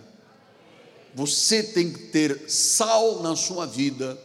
[1.15, 4.15] Você tem que ter sal na sua vida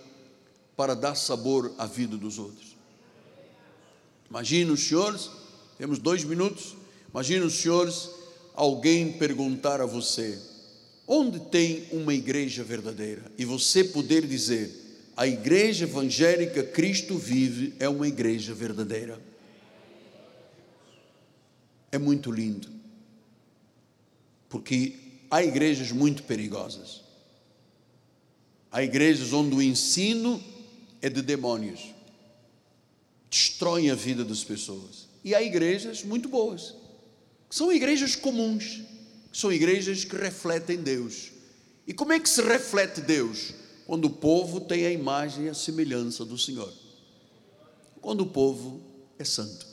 [0.77, 2.77] para dar sabor à vida dos outros.
[4.29, 5.31] Imagina os senhores,
[5.79, 6.77] temos dois minutos.
[7.09, 8.11] Imagina os senhores,
[8.55, 10.58] alguém perguntar a você:
[11.11, 13.33] Onde tem uma igreja verdadeira?
[13.39, 14.71] E você poder dizer:
[15.17, 19.19] a igreja evangélica Cristo vive é uma igreja verdadeira.
[21.91, 22.69] É muito lindo,
[24.51, 24.97] porque
[25.31, 27.01] há igrejas muito perigosas.
[28.71, 30.45] Há igrejas onde o ensino
[31.01, 31.95] é de demônios,
[33.31, 35.09] destroem a vida das pessoas.
[35.25, 36.75] E há igrejas muito boas,
[37.49, 38.83] que são igrejas comuns,
[39.33, 41.31] são igrejas que refletem Deus.
[41.87, 43.55] E como é que se reflete Deus?
[43.87, 46.73] Quando o povo tem a imagem e a semelhança do Senhor.
[48.01, 48.83] Quando o povo
[49.19, 49.67] é santo.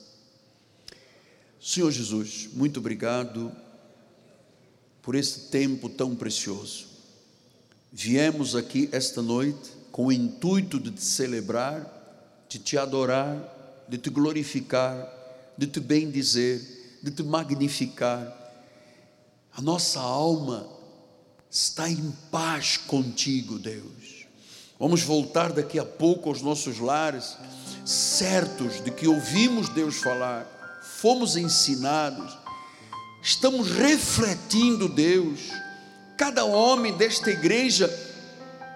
[1.59, 3.51] Senhor Jesus, muito obrigado
[5.01, 6.87] por esse tempo tão precioso.
[7.91, 14.09] Viemos aqui esta noite com o intuito de te celebrar, de te adorar, de te
[14.09, 15.07] glorificar,
[15.57, 18.44] de te bendizer, de te magnificar.
[19.57, 20.67] A nossa alma
[21.49, 24.27] está em paz contigo, Deus.
[24.77, 27.37] Vamos voltar daqui a pouco aos nossos lares,
[27.85, 30.45] certos de que ouvimos Deus falar,
[30.83, 32.37] fomos ensinados,
[33.23, 35.39] estamos refletindo Deus.
[36.17, 37.89] Cada homem desta igreja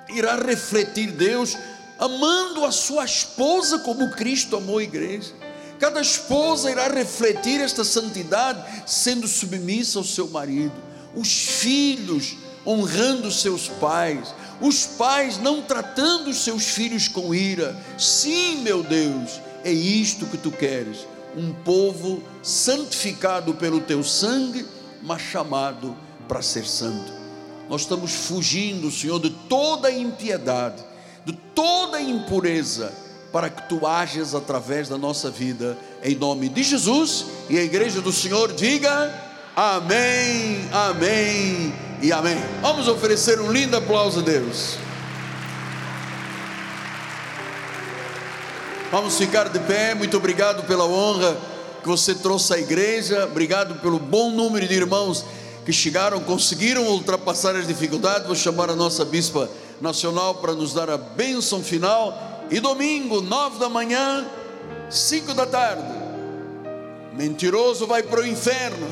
[0.08, 1.58] irá refletir Deus,
[1.98, 5.34] amando a sua esposa como Cristo amou a igreja.
[5.80, 10.74] Cada esposa irá refletir esta santidade, sendo submissa ao seu marido.
[11.16, 12.36] Os filhos
[12.68, 17.76] honrando seus pais, os pais não tratando os seus filhos com ira.
[17.98, 24.66] Sim, meu Deus, é isto que tu queres: um povo santificado pelo teu sangue,
[25.02, 25.96] mas chamado
[26.28, 27.20] para ser santo.
[27.70, 30.84] Nós estamos fugindo, Senhor, de toda impiedade,
[31.24, 32.92] de toda impureza,
[33.32, 37.26] para que tu ages através da nossa vida, em nome de Jesus.
[37.50, 39.14] E a igreja do Senhor diga:
[39.56, 42.38] Amém, Amém e Amém.
[42.62, 44.78] Vamos oferecer um lindo aplauso a Deus.
[48.92, 49.94] Vamos ficar de pé.
[49.94, 51.38] Muito obrigado pela honra
[51.84, 53.26] que você trouxe à igreja.
[53.26, 55.24] Obrigado pelo bom número de irmãos
[55.64, 58.26] que chegaram, conseguiram ultrapassar as dificuldades.
[58.26, 59.48] Vou chamar a nossa bispa
[59.80, 62.29] nacional para nos dar a bênção final.
[62.52, 64.26] E domingo, nove da manhã,
[64.90, 66.00] cinco da tarde
[67.20, 68.88] Mentiroso vai para o inferno.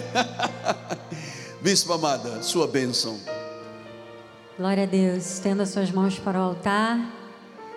[1.61, 3.17] Bispo amada, sua bênção.
[4.59, 5.35] Glória a Deus.
[5.35, 6.99] Estenda suas mãos para o altar.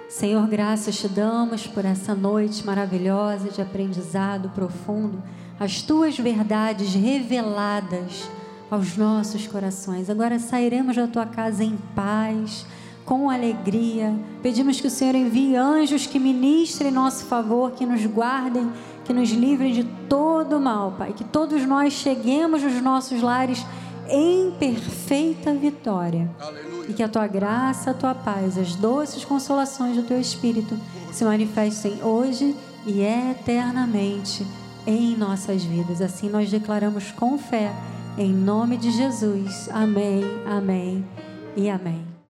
[0.08, 5.22] Senhor, graças te damos por essa noite maravilhosa de aprendizado profundo,
[5.58, 8.28] as tuas verdades reveladas
[8.68, 10.10] aos nossos corações.
[10.10, 12.66] Agora sairemos da tua casa em paz,
[13.04, 14.14] com alegria.
[14.42, 18.70] Pedimos que o Senhor envie anjos que ministrem em nosso favor, que nos guardem
[19.10, 21.12] que nos livre de todo mal, Pai.
[21.12, 23.66] Que todos nós cheguemos nos nossos lares
[24.08, 26.30] em perfeita vitória.
[26.38, 26.88] Aleluia.
[26.88, 30.78] E que a tua graça, a tua paz, as doces consolações do teu Espírito
[31.10, 32.54] se manifestem hoje
[32.86, 34.46] e eternamente
[34.86, 36.00] em nossas vidas.
[36.00, 37.72] Assim nós declaramos com fé,
[38.16, 39.68] em nome de Jesus.
[39.72, 41.04] Amém, amém
[41.56, 42.09] e amém.